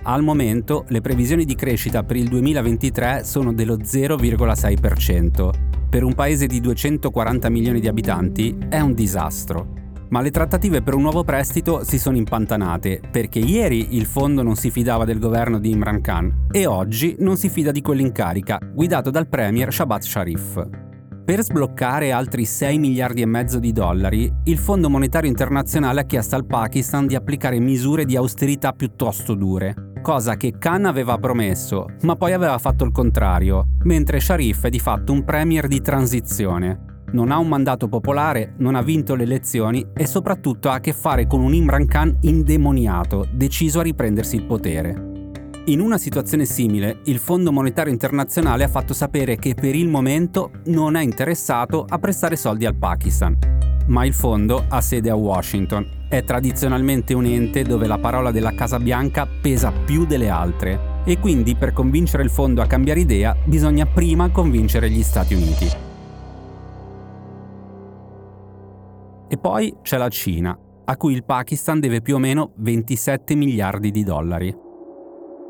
Al 0.04 0.22
momento 0.22 0.84
le 0.90 1.00
previsioni 1.00 1.46
di 1.46 1.56
crescita 1.56 2.04
per 2.04 2.18
il 2.18 2.28
2023 2.28 3.24
sono 3.24 3.54
dello 3.54 3.78
0,6%. 3.78 5.50
Per 5.90 6.04
un 6.04 6.14
paese 6.16 6.48
di 6.48 6.60
240 6.60 7.50
milioni 7.50 7.80
di 7.80 7.88
abitanti 7.88 8.58
è 8.68 8.82
un 8.82 8.94
disastro 8.94 9.80
ma 10.12 10.22
le 10.22 10.32
trattative 10.32 10.82
per 10.82 10.94
un 10.94 11.02
nuovo 11.02 11.24
prestito 11.24 11.84
si 11.84 11.98
sono 11.98 12.18
impantanate 12.18 13.02
perché 13.12 13.40
ieri 13.40 13.96
il 13.96 14.06
fondo 14.06 14.44
non 14.44 14.56
si 14.56 14.70
fidava 14.70 15.06
del 15.06 15.20
governo 15.20 15.60
di 15.60 15.72
Imran 15.72 16.02
Khan 16.02 16.48
e 16.52 16.66
oggi 16.66 17.16
non 17.20 17.38
si 17.38 17.50
fida 17.50 17.72
di 17.72 17.82
quello 17.82 18.02
in 18.02 18.12
carica, 18.12 18.60
guidato 18.62 19.10
dal 19.10 19.28
premier 19.28 19.74
Shabbat 19.74 20.02
Sharif. 20.02 20.70
Per 21.24 21.44
sbloccare 21.44 22.12
altri 22.12 22.46
6 22.46 22.78
miliardi 22.78 23.22
e 23.22 23.26
mezzo 23.26 23.60
di 23.60 23.72
dollari, 23.72 24.30
il 24.46 24.58
Fondo 24.58 24.90
Monetario 24.90 25.30
Internazionale 25.30 26.02
ha 26.02 26.06
chiesto 26.06 26.36
al 26.36 26.46
Pakistan 26.46 27.08
di 27.08 27.16
applicare 27.16 27.60
misure 27.60 28.06
di 28.06 28.18
austerità 28.18 28.74
piuttosto 28.74 29.34
dure, 29.36 29.92
cosa 30.02 30.36
che 30.36 30.58
Khan 30.58 30.86
aveva 30.86 31.18
promesso, 31.20 31.86
ma 32.02 32.16
poi 32.16 32.34
aveva 32.34 32.58
fatto 32.58 32.84
il 32.84 32.92
contrario, 32.92 33.68
mentre 33.84 34.20
Sharif 34.20 34.66
è 34.66 34.70
di 34.70 34.80
fatto 34.80 35.14
un 35.14 35.24
premier 35.24 35.68
di 35.68 35.80
transizione, 35.80 36.91
non 37.12 37.32
ha 37.32 37.38
un 37.38 37.48
mandato 37.48 37.88
popolare, 37.88 38.54
non 38.58 38.76
ha 38.76 38.82
vinto 38.82 39.16
le 39.16 39.24
elezioni 39.24 39.86
e 39.94 40.06
soprattutto 40.06 40.70
ha 40.70 40.76
a 40.76 40.80
che 40.80 40.94
fare 40.94 41.28
con 41.28 41.42
un 41.42 41.54
Imran 41.54 41.86
Khan 41.86 42.18
indemoniato, 42.22 43.28
deciso 43.32 43.80
a 43.80 43.84
riprendersi 43.84 44.36
il 44.36 44.44
potere. 44.44 45.10
In 45.66 45.80
una 45.80 46.00
situazione 46.00 46.46
simile, 46.46 47.02
il 47.06 47.20
Fondo 47.20 47.52
Monetario 47.52 47.94
Internazionale 47.94 48.64
ha 48.64 48.68
fatto 48.68 48.94
sapere 48.94 49.36
che 49.36 49.54
per 49.54 49.76
il 49.76 49.88
momento 49.88 50.52
non 50.66 50.96
è 50.96 51.04
interessato 51.04 51.86
a 51.88 52.00
prestare 52.00 52.36
soldi 52.36 52.66
al 52.66 52.76
Pakistan. 52.76 53.38
Ma 53.88 54.04
il 54.06 54.14
fondo 54.14 54.66
ha 54.68 54.82
sede 54.82 55.12
a 55.12 55.16
Washington. 55.16 55.88
È 56.10 56.24
tradizionalmente 56.24 57.14
un 57.14 57.26
ente 57.26 57.62
dove 57.62 57.86
la 57.86 58.00
parola 58.00 58.32
della 58.32 58.56
Casa 58.56 58.80
Bianca 58.80 59.28
pesa 59.28 59.72
più 59.72 60.06
delle 60.06 60.30
altre 60.30 61.04
e 61.06 61.20
quindi 61.20 61.56
per 61.56 61.74
convincere 61.74 62.24
il 62.24 62.32
fondo 62.32 62.62
a 62.62 62.68
cambiare 62.68 63.00
idea 63.00 63.36
bisogna 63.46 63.86
prima 63.86 64.30
convincere 64.30 64.90
gli 64.90 65.04
Stati 65.04 65.36
Uniti. 65.36 65.91
E 69.34 69.38
poi 69.38 69.74
c'è 69.82 69.96
la 69.96 70.10
Cina, 70.10 70.60
a 70.84 70.98
cui 70.98 71.14
il 71.14 71.24
Pakistan 71.24 71.80
deve 71.80 72.02
più 72.02 72.16
o 72.16 72.18
meno 72.18 72.52
27 72.56 73.34
miliardi 73.34 73.90
di 73.90 74.04
dollari. 74.04 74.54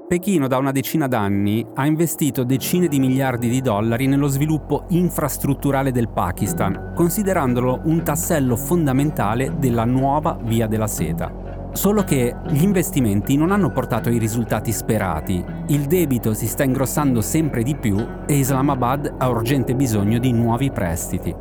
Pechino 0.07 0.47
da 0.47 0.59
una 0.59 0.71
decina 0.71 1.07
d'anni 1.07 1.65
ha 1.73 1.87
investito 1.87 2.43
decine 2.43 2.87
di 2.87 2.99
miliardi 2.99 3.49
di 3.49 3.59
dollari 3.59 4.05
nello 4.05 4.27
sviluppo 4.27 4.85
infrastrutturale 4.89 5.91
del 5.91 6.09
Pakistan, 6.09 6.93
considerandolo 6.93 7.81
un 7.85 8.03
tassello 8.03 8.55
fondamentale 8.55 9.55
della 9.57 9.85
nuova 9.85 10.37
via 10.43 10.67
della 10.67 10.85
seta. 10.85 11.69
Solo 11.71 12.03
che 12.03 12.35
gli 12.49 12.61
investimenti 12.61 13.35
non 13.35 13.49
hanno 13.49 13.71
portato 13.71 14.11
i 14.11 14.19
risultati 14.19 14.71
sperati, 14.71 15.43
il 15.69 15.85
debito 15.85 16.35
si 16.35 16.45
sta 16.45 16.63
ingrossando 16.63 17.19
sempre 17.21 17.63
di 17.63 17.75
più 17.75 17.97
e 18.27 18.35
Islamabad 18.35 19.15
ha 19.17 19.27
urgente 19.27 19.73
bisogno 19.73 20.19
di 20.19 20.31
nuovi 20.33 20.69
prestiti. 20.69 21.33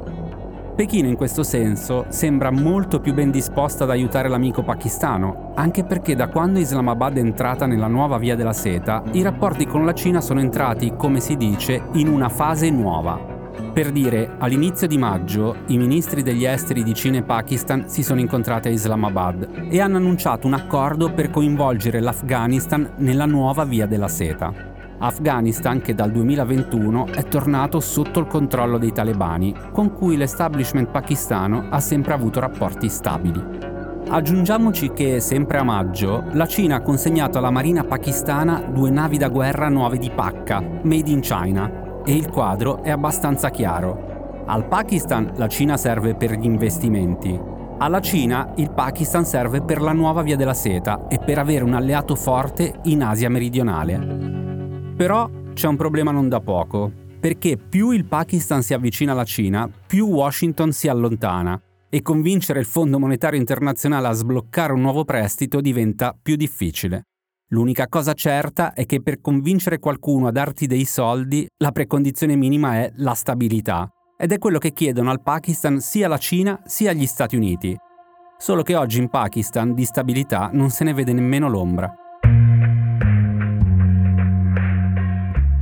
Pechino 0.80 1.08
in 1.08 1.14
questo 1.14 1.42
senso 1.42 2.06
sembra 2.08 2.50
molto 2.50 3.00
più 3.00 3.12
ben 3.12 3.30
disposta 3.30 3.84
ad 3.84 3.90
aiutare 3.90 4.30
l'amico 4.30 4.62
pakistano, 4.62 5.52
anche 5.54 5.84
perché 5.84 6.16
da 6.16 6.28
quando 6.28 6.58
Islamabad 6.58 7.16
è 7.16 7.20
entrata 7.20 7.66
nella 7.66 7.87
nuova 7.87 8.16
via 8.16 8.34
della 8.34 8.54
seta, 8.54 9.02
i 9.12 9.20
rapporti 9.20 9.66
con 9.66 9.84
la 9.84 9.92
Cina 9.92 10.22
sono 10.22 10.40
entrati, 10.40 10.94
come 10.96 11.20
si 11.20 11.37
dice, 11.37 11.82
in 11.96 12.08
una 12.08 12.30
fase 12.30 12.70
nuova. 12.70 13.20
Per 13.75 13.92
dire, 13.92 14.37
all'inizio 14.38 14.87
di 14.87 14.96
maggio 14.96 15.54
i 15.66 15.76
ministri 15.76 16.22
degli 16.22 16.46
esteri 16.46 16.82
di 16.82 16.94
Cina 16.94 17.18
e 17.18 17.25
Pakistan 17.25 17.87
si 17.87 18.02
sono 18.02 18.20
incontrati 18.20 18.68
a 18.68 18.70
Islamabad 18.70 19.66
e 19.68 19.80
hanno 19.82 19.99
annunciato 19.99 20.46
un 20.46 20.54
accordo 20.54 21.12
per 21.12 21.28
coinvolgere 21.28 22.00
l'Afghanistan 22.00 22.92
nella 22.96 23.26
nuova 23.26 23.64
via 23.64 23.84
della 23.84 24.08
seta. 24.08 24.69
Afghanistan 25.02 25.80
che 25.80 25.95
dal 25.95 26.11
2021 26.11 27.07
è 27.07 27.25
tornato 27.25 27.80
sotto 27.80 28.21
il 28.21 28.26
controllo 28.26 28.76
dei 28.76 28.92
talebani, 28.92 29.54
con 29.73 29.92
cui 29.92 30.16
l'establishment 30.16 30.90
pakistano 30.90 31.66
ha 31.71 31.80
sempre 31.80 32.12
avuto 32.12 32.38
rapporti 32.40 32.88
stabili. 32.88 33.42
Aggiungiamoci 34.09 34.92
che, 34.92 35.21
sempre 35.21 35.59
a 35.59 35.62
maggio, 35.62 36.25
la 36.33 36.47
Cina 36.47 36.76
ha 36.76 36.83
consegnato 36.83 37.38
alla 37.38 37.50
marina 37.50 37.85
pakistana 37.85 38.61
due 38.61 38.90
navi 38.90 39.16
da 39.16 39.28
guerra 39.28 39.69
nuove 39.69 39.97
di 39.97 40.11
pacca, 40.11 40.61
made 40.83 41.11
in 41.11 41.21
China, 41.21 42.02
e 42.04 42.14
il 42.14 42.28
quadro 42.28 42.83
è 42.83 42.90
abbastanza 42.90 43.50
chiaro. 43.50 44.42
Al 44.47 44.66
Pakistan 44.66 45.33
la 45.37 45.47
Cina 45.47 45.76
serve 45.76 46.14
per 46.14 46.33
gli 46.33 46.45
investimenti, 46.45 47.40
alla 47.78 48.00
Cina 48.00 48.52
il 48.57 48.71
Pakistan 48.73 49.25
serve 49.25 49.62
per 49.62 49.80
la 49.80 49.92
nuova 49.92 50.21
via 50.21 50.37
della 50.37 50.52
seta 50.52 51.07
e 51.09 51.19
per 51.19 51.38
avere 51.38 51.64
un 51.64 51.73
alleato 51.73 52.14
forte 52.14 52.75
in 52.85 53.02
Asia 53.02 53.30
meridionale. 53.30 54.39
Però 55.00 55.30
c'è 55.54 55.66
un 55.66 55.76
problema 55.76 56.11
non 56.11 56.28
da 56.28 56.40
poco, 56.40 56.92
perché 57.19 57.57
più 57.57 57.90
il 57.90 58.04
Pakistan 58.04 58.62
si 58.62 58.75
avvicina 58.75 59.12
alla 59.12 59.25
Cina, 59.25 59.66
più 59.66 60.07
Washington 60.07 60.73
si 60.73 60.88
allontana 60.88 61.59
e 61.88 62.02
convincere 62.02 62.61
il 62.61 62.66
Fondo 62.66 62.99
Monetario 62.99 63.40
Internazionale 63.40 64.09
a 64.09 64.12
sbloccare 64.12 64.75
un 64.75 64.83
nuovo 64.83 65.07
prestito 65.07 65.62
diventa 65.62 66.14
più 66.21 66.37
difficile. 66.37 67.04
L'unica 67.49 67.88
cosa 67.88 68.12
certa 68.12 68.75
è 68.75 68.85
che 68.85 69.00
per 69.00 69.23
convincere 69.23 69.78
qualcuno 69.78 70.26
a 70.26 70.33
darti 70.33 70.66
dei 70.66 70.85
soldi, 70.85 71.49
la 71.57 71.73
precondizione 71.73 72.37
minima 72.37 72.75
è 72.75 72.92
la 72.97 73.14
stabilità, 73.14 73.88
ed 74.19 74.33
è 74.33 74.38
quello 74.38 74.59
che 74.59 74.75
chiedono 74.75 75.11
al 75.11 75.23
Pakistan 75.23 75.80
sia 75.80 76.09
la 76.09 76.19
Cina 76.19 76.61
sia 76.66 76.92
gli 76.92 77.07
Stati 77.07 77.37
Uniti. 77.37 77.75
Solo 78.37 78.61
che 78.61 78.76
oggi 78.76 78.99
in 78.99 79.09
Pakistan 79.09 79.73
di 79.73 79.87
stabilità 79.87 80.50
non 80.52 80.69
se 80.69 80.85
ne 80.85 80.92
vede 80.92 81.14
nemmeno 81.14 81.49
l'ombra. 81.49 81.90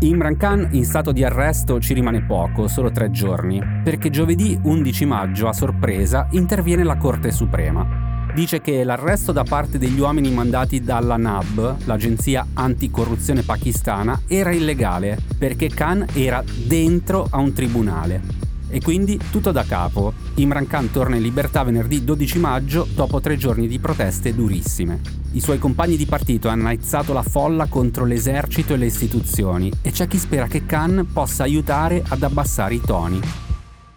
Imran 0.01 0.37
Khan 0.37 0.69
in 0.73 0.85
stato 0.85 1.11
di 1.11 1.25
arresto 1.25 1.81
ci 1.81 1.93
rimane 1.93 2.23
poco, 2.23 2.69
solo 2.69 2.93
tre 2.93 3.11
giorni, 3.11 3.61
perché 3.83 4.11
giovedì 4.11 4.57
11 4.63 5.05
maggio 5.07 5.49
a 5.49 5.53
sorpresa 5.53 6.29
interviene 6.31 6.85
la 6.85 6.97
Corte 6.97 7.33
Suprema. 7.33 8.31
Dice 8.33 8.61
che 8.61 8.85
l'arresto 8.85 9.33
da 9.33 9.43
parte 9.43 9.77
degli 9.77 9.99
uomini 9.99 10.31
mandati 10.31 10.83
dalla 10.83 11.17
NAB, 11.17 11.87
l'agenzia 11.87 12.47
anticorruzione 12.55 13.43
pakistana, 13.43 14.21
era 14.29 14.53
illegale 14.53 15.19
perché 15.37 15.67
Khan 15.67 16.07
era 16.13 16.45
dentro 16.67 17.27
a 17.29 17.39
un 17.39 17.53
tribunale 17.53 18.38
e 18.69 18.81
quindi 18.81 19.19
tutto 19.31 19.53
da 19.53 19.65
capo. 19.65 20.13
Imran 20.35 20.67
Khan 20.67 20.91
torna 20.91 21.17
in 21.17 21.23
libertà 21.23 21.63
venerdì 21.63 22.05
12 22.05 22.39
maggio 22.39 22.87
dopo 22.95 23.21
tre 23.21 23.37
giorni 23.37 23.67
di 23.67 23.79
proteste 23.79 24.35
durissime. 24.35 25.01
I 25.33 25.41
suoi 25.41 25.59
compagni 25.59 25.97
di 25.97 26.07
partito 26.07 26.49
hanno 26.49 26.69
aizzato 26.69 27.13
la 27.13 27.23
folla 27.23 27.67
contro 27.67 28.05
l'esercito 28.05 28.75
e 28.75 28.77
le 28.77 28.87
istituzioni 28.87 29.71
e 29.83 29.91
c'è 29.91 30.07
chi 30.07 30.19
spera 30.19 30.47
che 30.47 30.67
Khan 30.67 31.09
possa 31.13 31.45
aiutare 31.45 32.03
ad 32.07 32.23
abbassare 32.23 32.75
i 32.75 32.81
toni. 32.81 33.21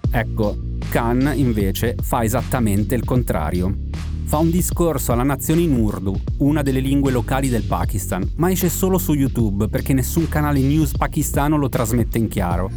Ecco, 0.09 0.57
Khan 0.89 1.31
invece 1.35 1.95
fa 2.01 2.23
esattamente 2.23 2.95
il 2.95 3.05
contrario. 3.05 3.89
Fa 4.25 4.37
un 4.37 4.49
discorso 4.49 5.11
alla 5.11 5.23
nazione 5.23 5.61
in 5.61 5.73
Urdu, 5.73 6.17
una 6.37 6.61
delle 6.61 6.79
lingue 6.79 7.11
locali 7.11 7.49
del 7.49 7.63
Pakistan, 7.63 8.29
ma 8.35 8.49
esce 8.49 8.69
solo 8.69 8.97
su 8.97 9.13
YouTube 9.13 9.67
perché 9.67 9.93
nessun 9.93 10.29
canale 10.29 10.61
news 10.61 10.91
pakistano 10.97 11.57
lo 11.57 11.67
trasmette 11.67 12.17
in 12.17 12.29
chiaro. 12.29 12.69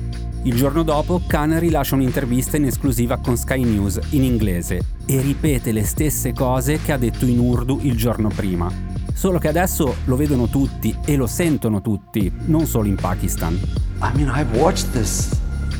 Il 0.46 0.56
giorno 0.56 0.82
dopo 0.82 1.22
Khan 1.26 1.58
rilascia 1.58 1.94
un'intervista 1.94 2.58
in 2.58 2.66
esclusiva 2.66 3.16
con 3.16 3.34
Sky 3.34 3.64
News 3.64 3.98
in 4.10 4.24
inglese 4.24 4.78
e 5.06 5.20
ripete 5.22 5.72
le 5.72 5.84
stesse 5.84 6.34
cose 6.34 6.82
che 6.82 6.92
ha 6.92 6.98
detto 6.98 7.24
in 7.24 7.38
urdu 7.38 7.78
il 7.80 7.96
giorno 7.96 8.28
prima. 8.28 8.70
Solo 9.14 9.38
che 9.38 9.48
adesso 9.48 9.94
lo 10.04 10.16
vedono 10.16 10.48
tutti 10.48 10.94
e 11.06 11.16
lo 11.16 11.26
sentono 11.26 11.80
tutti, 11.80 12.30
non 12.44 12.66
solo 12.66 12.88
in 12.88 12.96
Pakistan. 12.96 13.54
I 13.54 14.10
mean, 14.14 14.30
I've 14.34 14.54
watched 14.58 14.92
this. 14.92 15.30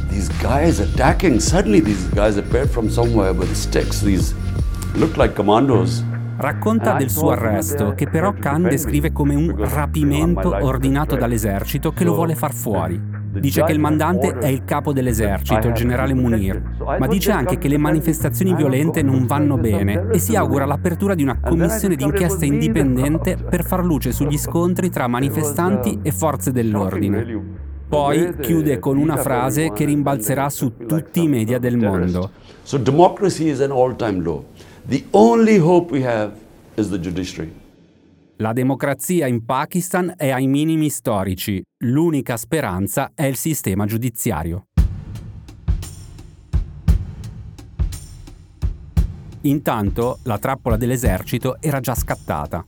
These 0.09 0.33
guys 0.41 0.81
attacking. 0.81 1.41
Suddenly, 1.41 1.83
these 1.83 2.09
guys 2.15 2.39
appeared 2.39 2.71
from 2.71 2.89
somewhere 2.89 3.35
with 3.35 3.53
sticks. 3.53 4.03
These 4.03 4.35
look 4.95 5.19
like 5.19 5.35
commandos. 5.35 6.03
Racconta 6.39 6.95
del 6.95 7.11
suo 7.11 7.33
arresto, 7.33 7.93
che 7.95 8.09
però 8.09 8.33
Khan 8.33 8.63
descrive 8.63 9.13
come 9.13 9.35
un 9.35 9.55
rapimento 9.59 10.57
ordinato 10.65 11.17
dall'esercito 11.17 11.93
che 11.93 12.05
lo 12.05 12.15
vuole 12.15 12.35
far 12.35 12.55
fuori. 12.55 13.14
Dice 13.41 13.65
che 13.65 13.73
il 13.73 13.81
mandante 13.81 14.39
è 14.39 14.47
il 14.47 14.65
capo 14.65 14.93
dell'esercito, 14.93 15.69
il 15.69 15.75
generale 15.75 16.15
Munir, 16.15 16.61
ma 16.99 17.07
dice 17.07 17.33
anche 17.33 17.59
che 17.59 17.69
le 17.69 17.79
manifestazioni 17.79 18.55
violente 18.55 19.03
non 19.03 19.27
vanno 19.27 19.57
bene 19.57 20.09
e 20.13 20.19
si 20.19 20.37
augura 20.37 20.65
l'apertura 20.65 21.15
di 21.15 21.23
una 21.23 21.39
commissione 21.41 21.97
d'inchiesta 21.97 22.45
indipendente 22.45 23.37
per 23.37 23.65
far 23.65 23.85
luce 23.85 24.13
sugli 24.13 24.39
scontri 24.39 24.91
tra 24.91 25.07
manifestanti 25.07 25.99
e 26.03 26.11
forze 26.11 26.53
dell'ordine. 26.53 27.63
Poi 27.89 28.35
chiude 28.41 28.79
con 28.79 28.97
una 28.97 29.17
frase 29.17 29.73
che 29.73 29.85
rimbalzerà 29.85 30.49
su 30.49 30.73
tutti 30.87 31.23
i 31.23 31.29
media 31.29 31.59
del 31.59 31.77
mondo. 31.77 32.31
So 32.63 32.79
democracy 32.79 33.51
is 33.51 33.61
an 33.61 33.71
all-time 33.71 34.23
low. 34.23 34.47
The 34.87 35.05
only 35.11 35.59
hope 35.59 35.93
we 35.93 36.07
have 36.07 36.33
is 36.75 36.89
the 36.89 36.99
judiciary. 36.99 37.63
La 38.39 38.53
democrazia 38.53 39.29
in 39.29 39.45
Pakistan 39.45 40.13
è 40.17 40.31
ai 40.31 40.49
minimi 40.49 40.91
storici, 40.91 41.63
l'unica 41.85 42.37
speranza 42.37 43.13
è 43.15 43.27
il 43.27 43.37
sistema 43.37 43.87
giudiziario. 43.87 44.67
Intanto 49.43 50.19
la 50.25 50.39
trappola 50.39 50.77
dell'esercito 50.77 51.59
era 51.61 51.79
già 51.79 51.95
scattata. 51.95 52.67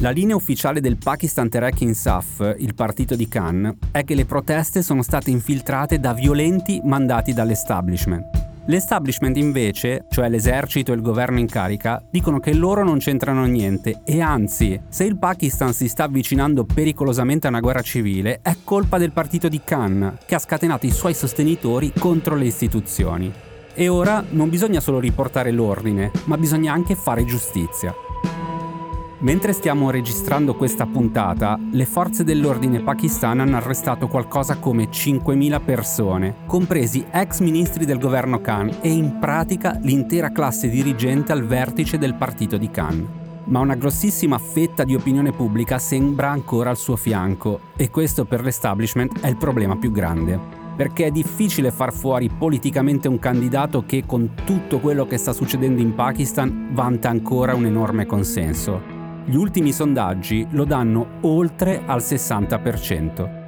La 0.00 0.10
linea 0.10 0.36
ufficiale 0.36 0.82
del 0.82 0.98
Pakistan 1.02 1.48
Tehreek 1.48 1.80
Insaf, 1.80 2.54
il 2.58 2.74
partito 2.74 3.16
di 3.16 3.26
Khan, 3.26 3.74
è 3.90 4.04
che 4.04 4.14
le 4.14 4.26
proteste 4.26 4.82
sono 4.82 5.00
state 5.00 5.30
infiltrate 5.30 5.98
da 5.98 6.12
violenti 6.12 6.78
mandati 6.84 7.32
dall'establishment. 7.32 8.55
L'establishment 8.68 9.36
invece, 9.36 10.06
cioè 10.08 10.28
l'esercito 10.28 10.90
e 10.90 10.96
il 10.96 11.00
governo 11.00 11.38
in 11.38 11.46
carica, 11.46 12.02
dicono 12.10 12.40
che 12.40 12.52
loro 12.52 12.82
non 12.82 12.98
c'entrano 12.98 13.44
niente 13.44 14.00
e 14.04 14.20
anzi, 14.20 14.80
se 14.88 15.04
il 15.04 15.18
Pakistan 15.18 15.72
si 15.72 15.86
sta 15.86 16.04
avvicinando 16.04 16.64
pericolosamente 16.64 17.46
a 17.46 17.50
una 17.50 17.60
guerra 17.60 17.82
civile, 17.82 18.40
è 18.42 18.56
colpa 18.64 18.98
del 18.98 19.12
partito 19.12 19.48
di 19.48 19.60
Khan, 19.62 20.18
che 20.26 20.34
ha 20.34 20.40
scatenato 20.40 20.84
i 20.84 20.90
suoi 20.90 21.14
sostenitori 21.14 21.92
contro 21.96 22.34
le 22.34 22.46
istituzioni. 22.46 23.32
E 23.72 23.88
ora 23.88 24.24
non 24.30 24.48
bisogna 24.48 24.80
solo 24.80 24.98
riportare 24.98 25.52
l'ordine, 25.52 26.10
ma 26.24 26.36
bisogna 26.36 26.72
anche 26.72 26.96
fare 26.96 27.24
giustizia. 27.24 27.94
Mentre 29.18 29.54
stiamo 29.54 29.90
registrando 29.90 30.54
questa 30.54 30.84
puntata, 30.84 31.58
le 31.70 31.86
forze 31.86 32.22
dell'ordine 32.22 32.80
pakistano 32.80 33.40
hanno 33.40 33.56
arrestato 33.56 34.08
qualcosa 34.08 34.58
come 34.58 34.90
5.000 34.90 35.64
persone, 35.64 36.34
compresi 36.44 37.02
ex 37.10 37.40
ministri 37.40 37.86
del 37.86 37.98
governo 37.98 38.42
Khan 38.42 38.78
e 38.82 38.90
in 38.90 39.18
pratica 39.18 39.78
l'intera 39.80 40.32
classe 40.32 40.68
dirigente 40.68 41.32
al 41.32 41.46
vertice 41.46 41.96
del 41.96 42.14
partito 42.14 42.58
di 42.58 42.70
Khan. 42.70 43.08
Ma 43.46 43.60
una 43.60 43.74
grossissima 43.74 44.36
fetta 44.36 44.84
di 44.84 44.94
opinione 44.94 45.32
pubblica 45.32 45.78
sembra 45.78 46.28
ancora 46.28 46.68
al 46.68 46.76
suo 46.76 46.96
fianco 46.96 47.60
e 47.74 47.88
questo 47.88 48.26
per 48.26 48.42
l'establishment 48.42 49.20
è 49.20 49.28
il 49.28 49.36
problema 49.38 49.76
più 49.76 49.92
grande 49.92 50.64
perché 50.76 51.06
è 51.06 51.10
difficile 51.10 51.70
far 51.70 51.90
fuori 51.90 52.28
politicamente 52.28 53.08
un 53.08 53.18
candidato 53.18 53.84
che 53.86 54.04
con 54.04 54.34
tutto 54.44 54.78
quello 54.78 55.06
che 55.06 55.16
sta 55.16 55.32
succedendo 55.32 55.80
in 55.80 55.94
Pakistan 55.94 56.68
vanta 56.72 57.08
ancora 57.08 57.54
un 57.54 57.64
enorme 57.64 58.04
consenso. 58.04 58.95
Gli 59.28 59.34
ultimi 59.34 59.72
sondaggi 59.72 60.46
lo 60.50 60.64
danno 60.64 61.18
oltre 61.22 61.82
al 61.84 61.98
60%. 61.98 63.44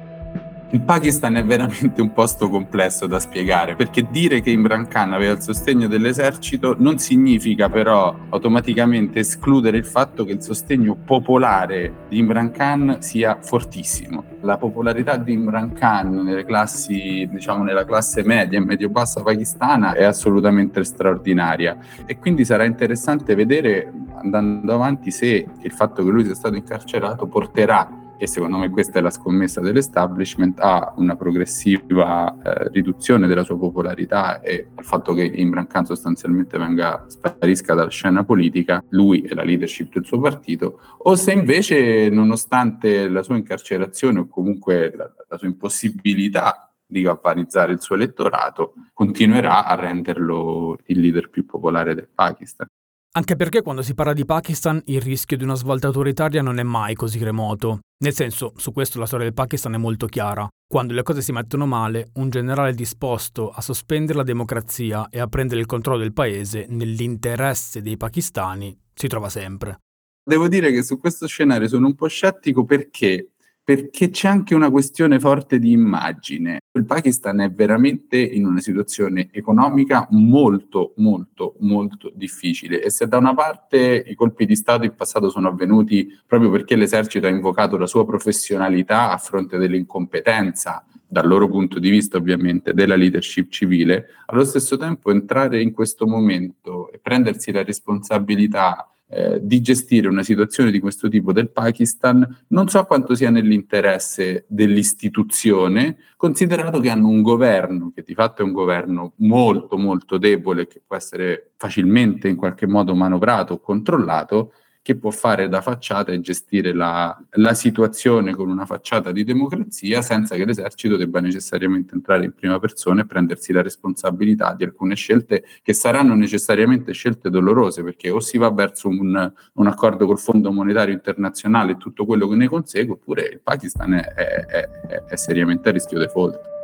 Il 0.71 0.81
Pakistan 0.81 1.37
è 1.37 1.43
veramente 1.43 2.01
un 2.01 2.11
posto 2.11 2.49
complesso 2.49 3.07
da 3.07 3.17
spiegare, 3.17 3.75
perché 3.75 4.05
dire 4.11 4.41
che 4.41 4.51
Imran 4.51 4.87
Khan 4.87 5.13
aveva 5.13 5.31
il 5.31 5.41
sostegno 5.41 5.87
dell'esercito 5.87 6.75
non 6.77 6.99
significa 6.99 7.69
però 7.69 8.13
automaticamente 8.29 9.19
escludere 9.19 9.77
il 9.77 9.85
fatto 9.85 10.25
che 10.25 10.33
il 10.33 10.43
sostegno 10.43 10.95
popolare 10.95 12.05
di 12.09 12.19
Imran 12.19 12.51
Khan 12.51 12.97
sia 12.99 13.39
fortissimo. 13.41 14.25
La 14.41 14.57
popolarità 14.57 15.15
di 15.15 15.31
Imran 15.31 15.73
Khan 15.73 16.43
classi, 16.45 17.27
diciamo 17.31 17.63
nella 17.63 17.85
classe 17.85 18.21
media 18.23 18.59
e 18.59 18.63
medio-bassa 18.63 19.23
pakistana 19.23 19.93
è 19.93 20.03
assolutamente 20.03 20.83
straordinaria 20.83 21.77
e 22.05 22.19
quindi 22.19 22.45
sarà 22.45 22.65
interessante 22.65 23.33
vedere 23.33 23.91
andando 24.21 24.73
avanti 24.73 25.11
se 25.11 25.47
il 25.61 25.71
fatto 25.71 26.03
che 26.03 26.09
lui 26.09 26.25
sia 26.25 26.35
stato 26.35 26.55
incarcerato 26.55 27.27
porterà 27.27 28.07
e 28.21 28.27
secondo 28.27 28.57
me 28.57 28.69
questa 28.69 28.99
è 28.99 29.01
la 29.01 29.11
scommessa 29.11 29.61
dell'establishment, 29.61 30.59
a 30.59 30.93
una 30.97 31.15
progressiva 31.15 32.37
eh, 32.43 32.67
riduzione 32.69 33.27
della 33.27 33.45
sua 33.45 33.57
popolarità 33.57 34.41
e 34.41 34.67
il 34.77 34.83
fatto 34.83 35.13
che 35.13 35.23
Imran 35.23 35.67
Khan 35.67 35.85
sostanzialmente 35.85 36.57
venga, 36.57 37.05
sparisca 37.07 37.73
dalla 37.73 37.89
scena 37.89 38.25
politica, 38.25 38.83
lui 38.89 39.21
e 39.21 39.33
la 39.33 39.43
leadership 39.43 39.93
del 39.93 40.03
suo 40.03 40.19
partito, 40.19 40.81
o 40.97 41.15
se 41.15 41.31
invece 41.31 42.09
nonostante 42.09 43.07
la 43.07 43.23
sua 43.23 43.37
incarcerazione 43.37 44.19
o 44.19 44.27
comunque 44.27 44.93
la, 44.93 45.09
la 45.29 45.37
sua 45.37 45.47
impossibilità 45.47 46.69
di 46.85 47.03
galvanizzare 47.03 47.71
il 47.71 47.79
suo 47.79 47.95
elettorato, 47.95 48.73
continuerà 48.91 49.65
a 49.65 49.75
renderlo 49.75 50.77
il 50.87 50.99
leader 50.99 51.29
più 51.29 51.45
popolare 51.45 51.95
del 51.95 52.09
Pakistan. 52.13 52.67
Anche 53.11 53.35
perché 53.35 53.63
quando 53.63 53.81
si 53.81 53.95
parla 53.95 54.13
di 54.13 54.23
Pakistan 54.23 54.79
il 54.85 55.01
rischio 55.01 55.35
di 55.35 55.43
una 55.43 55.55
svolta 55.55 55.87
autoritaria 55.87 56.43
non 56.43 56.59
è 56.59 56.63
mai 56.63 56.93
così 56.93 57.17
remoto. 57.23 57.79
Nel 58.03 58.13
senso, 58.13 58.53
su 58.55 58.71
questo 58.71 58.99
la 58.99 59.07
storia 59.07 59.25
del 59.25 59.33
Pakistan 59.33 59.73
è 59.73 59.77
molto 59.77 60.05
chiara. 60.05 60.47
Quando 60.67 60.93
le 60.93 61.01
cose 61.01 61.23
si 61.23 61.31
mettono 61.31 61.65
male, 61.65 62.11
un 62.13 62.29
generale 62.29 62.75
disposto 62.75 63.49
a 63.49 63.61
sospendere 63.61 64.19
la 64.19 64.23
democrazia 64.23 65.09
e 65.09 65.19
a 65.19 65.25
prendere 65.25 65.59
il 65.59 65.65
controllo 65.65 65.97
del 65.97 66.13
paese 66.13 66.67
nell'interesse 66.69 67.81
dei 67.81 67.97
pakistani 67.97 68.77
si 68.93 69.07
trova 69.07 69.29
sempre. 69.29 69.79
Devo 70.23 70.47
dire 70.47 70.71
che 70.71 70.83
su 70.83 70.99
questo 70.99 71.25
scenario 71.25 71.67
sono 71.67 71.87
un 71.87 71.95
po' 71.95 72.07
scettico 72.07 72.63
perché 72.63 73.31
perché 73.69 74.09
c'è 74.09 74.27
anche 74.27 74.55
una 74.55 74.71
questione 74.71 75.19
forte 75.19 75.59
di 75.59 75.71
immagine. 75.71 76.61
Il 76.71 76.85
Pakistan 76.85 77.39
è 77.41 77.51
veramente 77.51 78.17
in 78.17 78.47
una 78.47 78.61
situazione 78.61 79.29
economica 79.31 80.07
molto, 80.09 80.93
molto, 80.97 81.53
molto 81.59 82.11
difficile 82.15 82.81
e 82.81 82.89
se 82.89 83.07
da 83.07 83.19
una 83.19 83.35
parte 83.35 84.03
i 84.07 84.15
colpi 84.15 84.47
di 84.47 84.55
Stato 84.55 84.85
in 84.85 84.95
passato 84.95 85.29
sono 85.29 85.49
avvenuti 85.49 86.19
proprio 86.25 86.49
perché 86.49 86.75
l'esercito 86.75 87.27
ha 87.27 87.29
invocato 87.29 87.77
la 87.77 87.85
sua 87.85 88.07
professionalità 88.07 89.11
a 89.11 89.17
fronte 89.17 89.59
dell'incompetenza 89.59 90.83
dal 91.05 91.27
loro 91.27 91.47
punto 91.47 91.77
di 91.77 91.91
vista 91.91 92.17
ovviamente 92.17 92.73
della 92.73 92.95
leadership 92.95 93.51
civile, 93.51 94.07
allo 94.25 94.45
stesso 94.45 94.77
tempo 94.77 95.11
entrare 95.11 95.61
in 95.61 95.73
questo 95.73 96.07
momento 96.07 96.91
e 96.91 96.97
prendersi 96.97 97.51
la 97.51 97.63
responsabilità 97.63 98.89
eh, 99.11 99.39
di 99.41 99.59
gestire 99.61 100.07
una 100.07 100.21
situazione 100.21 100.69
di 100.69 100.79
questo 100.79 101.09
tipo 101.09 101.33
del 101.33 101.49
Pakistan, 101.49 102.43
non 102.49 102.67
so 102.67 102.83
quanto 102.85 103.15
sia 103.15 103.31
nell'interesse 103.31 104.45
dell'istituzione, 104.47 105.97
considerato 106.15 106.79
che 106.79 106.89
hanno 106.89 107.07
un 107.07 107.23
governo 107.23 107.91
che 107.93 108.03
di 108.05 108.13
fatto 108.13 108.43
è 108.43 108.45
un 108.45 108.51
governo 108.51 109.13
molto 109.17 109.77
molto 109.77 110.19
debole, 110.19 110.67
che 110.67 110.81
può 110.85 110.95
essere 110.95 111.53
facilmente 111.57 112.27
in 112.27 112.35
qualche 112.35 112.67
modo 112.67 112.93
manovrato 112.93 113.53
o 113.53 113.59
controllato, 113.59 114.53
che 114.81 114.95
può 114.95 115.11
fare 115.11 115.47
da 115.49 115.61
facciata 115.61 116.11
e 116.11 116.21
gestire 116.21 116.73
la, 116.73 117.17
la, 117.31 117.53
situazione 117.53 118.33
con 118.33 118.49
una 118.49 118.65
facciata 118.65 119.11
di 119.11 119.23
democrazia 119.23 120.01
senza 120.01 120.35
che 120.35 120.45
l'esercito 120.45 120.95
debba 120.95 121.19
necessariamente 121.19 121.93
entrare 121.93 122.25
in 122.25 122.33
prima 122.33 122.59
persona 122.59 123.01
e 123.01 123.05
prendersi 123.05 123.51
la 123.51 123.61
responsabilità 123.61 124.53
di 124.53 124.63
alcune 124.63 124.95
scelte 124.95 125.43
che 125.61 125.73
saranno 125.73 126.15
necessariamente 126.15 126.93
scelte 126.93 127.29
dolorose 127.29 127.83
perché 127.83 128.09
o 128.09 128.19
si 128.19 128.37
va 128.37 128.49
verso 128.51 128.87
un, 128.87 129.33
un 129.53 129.67
accordo 129.67 130.05
col 130.05 130.19
Fondo 130.19 130.51
Monetario 130.51 130.93
Internazionale 130.93 131.73
e 131.73 131.77
tutto 131.77 132.05
quello 132.05 132.27
che 132.27 132.35
ne 132.35 132.47
consegue 132.47 132.93
oppure 132.93 133.23
il 133.23 133.41
Pakistan 133.41 133.93
è, 133.93 134.03
è, 134.03 134.45
è, 134.45 135.03
è 135.09 135.15
seriamente 135.17 135.69
a 135.69 135.71
rischio 135.71 135.99
default. 135.99 136.58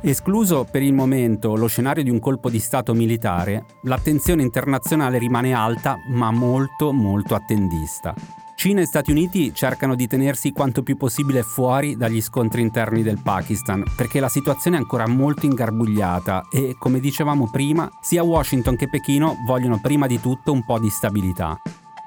Escluso 0.00 0.64
per 0.70 0.82
il 0.82 0.92
momento 0.92 1.56
lo 1.56 1.66
scenario 1.66 2.04
di 2.04 2.10
un 2.10 2.20
colpo 2.20 2.48
di 2.48 2.60
Stato 2.60 2.94
militare, 2.94 3.64
l'attenzione 3.82 4.42
internazionale 4.42 5.18
rimane 5.18 5.52
alta 5.52 5.96
ma 6.10 6.30
molto 6.30 6.92
molto 6.92 7.34
attendista. 7.34 8.14
Cina 8.54 8.80
e 8.80 8.86
Stati 8.86 9.10
Uniti 9.10 9.52
cercano 9.52 9.96
di 9.96 10.06
tenersi 10.06 10.52
quanto 10.52 10.84
più 10.84 10.96
possibile 10.96 11.42
fuori 11.42 11.96
dagli 11.96 12.20
scontri 12.20 12.62
interni 12.62 13.02
del 13.02 13.20
Pakistan, 13.20 13.82
perché 13.96 14.20
la 14.20 14.28
situazione 14.28 14.76
è 14.76 14.80
ancora 14.80 15.08
molto 15.08 15.46
ingarbugliata 15.46 16.46
e, 16.48 16.76
come 16.78 17.00
dicevamo 17.00 17.48
prima, 17.50 17.90
sia 18.00 18.22
Washington 18.22 18.76
che 18.76 18.88
Pechino 18.88 19.36
vogliono 19.44 19.80
prima 19.80 20.06
di 20.06 20.20
tutto 20.20 20.52
un 20.52 20.64
po' 20.64 20.78
di 20.78 20.90
stabilità. 20.90 21.60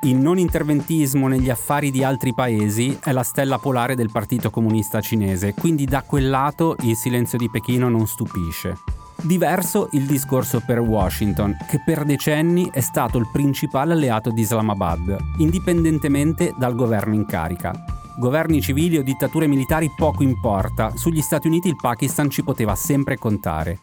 Il 0.04 0.16
non 0.16 0.40
interventismo 0.40 1.28
negli 1.28 1.52
affari 1.52 1.92
di 1.92 2.04
altri 2.04 2.34
paesi 2.34 2.98
è 3.04 3.12
la 3.12 3.22
stella 3.22 3.60
polare 3.60 3.94
del 3.94 4.10
Partito 4.10 4.50
Comunista 4.50 5.00
Cinese, 5.00 5.54
quindi 5.54 5.86
da 5.86 6.02
quel 6.02 6.28
lato 6.28 6.76
il 6.82 6.96
silenzio 6.96 7.38
di 7.38 7.52
Pechino 7.52 7.88
non 7.88 8.08
stupisce. 8.08 8.80
Diverso 9.22 9.90
il 9.92 10.08
discorso 10.08 10.64
per 10.66 10.80
Washington, 10.80 11.56
che 11.70 11.84
per 11.86 12.04
decenni 12.04 12.68
è 12.72 12.80
stato 12.80 13.20
il 13.20 13.30
principale 13.32 13.94
alleato 13.94 14.32
di 14.32 14.42
Islamabad, 14.42 15.16
indipendentemente 15.38 16.56
dal 16.58 16.74
governo 16.74 17.14
in 17.14 17.28
carica. 17.28 17.72
Governi 18.18 18.60
civili 18.60 18.98
o 18.98 19.04
dittature 19.04 19.46
militari 19.46 19.94
poco 19.96 20.24
importa, 20.24 20.96
sugli 20.96 21.22
Stati 21.22 21.46
Uniti 21.46 21.68
il 21.68 21.76
Pakistan 21.76 22.28
ci 22.32 22.44
poteva 22.44 22.74
sempre 22.74 23.20
contare. 23.20 23.82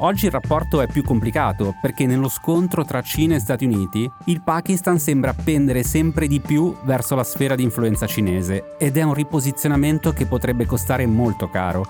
Oggi 0.00 0.26
il 0.26 0.30
rapporto 0.30 0.82
è 0.82 0.86
più 0.86 1.02
complicato 1.02 1.74
perché 1.80 2.04
nello 2.04 2.28
scontro 2.28 2.84
tra 2.84 3.00
Cina 3.00 3.34
e 3.34 3.38
Stati 3.38 3.64
Uniti 3.64 4.10
il 4.26 4.42
Pakistan 4.42 4.98
sembra 4.98 5.32
pendere 5.32 5.82
sempre 5.84 6.26
di 6.26 6.38
più 6.38 6.76
verso 6.84 7.14
la 7.14 7.24
sfera 7.24 7.54
di 7.54 7.62
influenza 7.62 8.06
cinese 8.06 8.76
ed 8.76 8.98
è 8.98 9.02
un 9.02 9.14
riposizionamento 9.14 10.12
che 10.12 10.26
potrebbe 10.26 10.66
costare 10.66 11.06
molto 11.06 11.48
caro. 11.48 11.88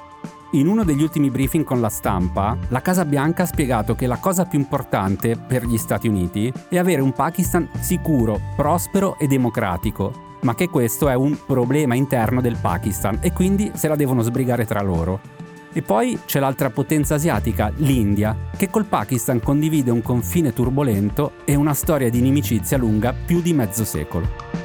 In 0.53 0.69
uno 0.69 0.85
degli 0.85 1.03
ultimi 1.03 1.31
briefing 1.31 1.65
con 1.65 1.81
la 1.81 1.89
stampa, 1.89 2.57
la 2.69 2.81
Casa 2.81 3.05
Bianca 3.05 3.43
ha 3.43 3.47
spiegato 3.47 3.97
che 3.97 4.07
la 4.07 4.19
cosa 4.19 4.45
più 4.45 4.61
importante 4.61 5.37
per 5.37 5.67
gli 5.67 5.77
Stati 5.77 6.07
Uniti 6.07 6.53
è 6.69 6.79
avere 6.79 7.03
un 7.03 7.13
Pakistan 7.13 7.69
sicuro, 7.81 8.41
prospero 8.55 9.19
e 9.19 9.27
democratico, 9.27 10.37
ma 10.43 10.55
che 10.55 10.69
questo 10.69 11.09
è 11.09 11.15
un 11.15 11.37
problema 11.45 11.97
interno 11.97 12.41
del 12.41 12.57
Pakistan 12.61 13.19
e 13.21 13.33
quindi 13.33 13.73
se 13.75 13.89
la 13.89 13.97
devono 13.97 14.23
sbrigare 14.23 14.65
tra 14.65 14.81
loro. 14.81 15.46
E 15.77 15.83
poi 15.83 16.19
c'è 16.25 16.41
l'altra 16.41 16.71
potenza 16.71 17.17
asiatica, 17.17 17.71
l'India, 17.77 18.35
che 18.57 18.71
col 18.71 18.87
Pakistan 18.87 19.41
condivide 19.41 19.91
un 19.91 20.01
confine 20.01 20.55
turbolento 20.55 21.33
e 21.45 21.55
una 21.55 21.75
storia 21.75 22.09
di 22.09 22.17
inimicizia 22.17 22.79
lunga 22.79 23.13
più 23.13 23.43
di 23.43 23.53
mezzo 23.53 23.85
secolo. 23.85 24.56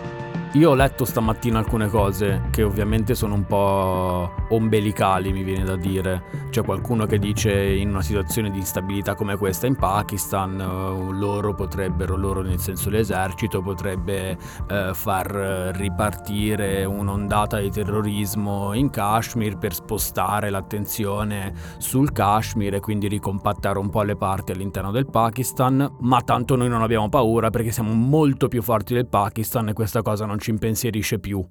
Io 0.56 0.72
ho 0.72 0.74
letto 0.74 1.06
stamattina 1.06 1.60
alcune 1.60 1.88
cose 1.88 2.50
che 2.52 2.64
ovviamente 2.64 3.16
sono 3.16 3.36
un 3.36 3.46
po' 3.46 4.34
ombelicali, 4.50 5.32
mi 5.32 5.44
viene 5.44 5.64
da 5.64 5.78
dire. 5.78 6.50
C'è 6.50 6.62
qualcuno 6.62 7.06
che 7.06 7.20
dice 7.20 7.54
in 7.54 7.88
una 7.88 8.02
situazione 8.02 8.52
di 8.52 8.58
instabilità 8.58 9.16
come 9.16 9.38
questa 9.38 9.68
in 9.68 9.78
Pakistan, 9.78 10.60
uh, 10.60 11.14
loro 11.14 11.56
potrebbero, 11.56 12.18
loro 12.18 12.42
nel 12.42 12.60
senso 12.60 12.90
l'esercito, 12.90 13.62
potrebbe 13.62 14.38
uh, 14.70 14.94
far 14.94 15.30
ripartire 15.74 16.84
un'ondata 16.84 17.58
di 17.58 17.72
terrorismo 17.72 18.74
in 18.74 18.90
Kashmir 18.90 19.58
per 19.58 19.74
spostare 19.74 20.50
l'attenzione 20.50 21.54
sul 21.78 22.12
Kashmir 22.12 22.74
e 22.74 22.80
quindi 22.82 23.08
ricompattare 23.08 23.80
un 23.80 23.90
po' 23.90 24.02
le 24.02 24.18
parti 24.18 24.52
all'interno 24.52 24.92
del 24.92 25.10
Pakistan, 25.10 25.96
ma 26.02 26.22
tanto 26.24 26.58
noi 26.58 26.68
non 26.68 26.82
abbiamo 26.82 27.08
paura 27.08 27.50
perché 27.50 27.72
siamo 27.72 27.94
molto 27.94 28.50
più 28.50 28.62
forti 28.62 28.94
del 28.94 29.08
Pakistan 29.08 29.70
e 29.70 29.74
questa 29.74 30.02
cosa 30.02 30.26
non 30.26 30.40
ci 30.42 30.50
impensierisce 30.50 31.20
più. 31.20 31.46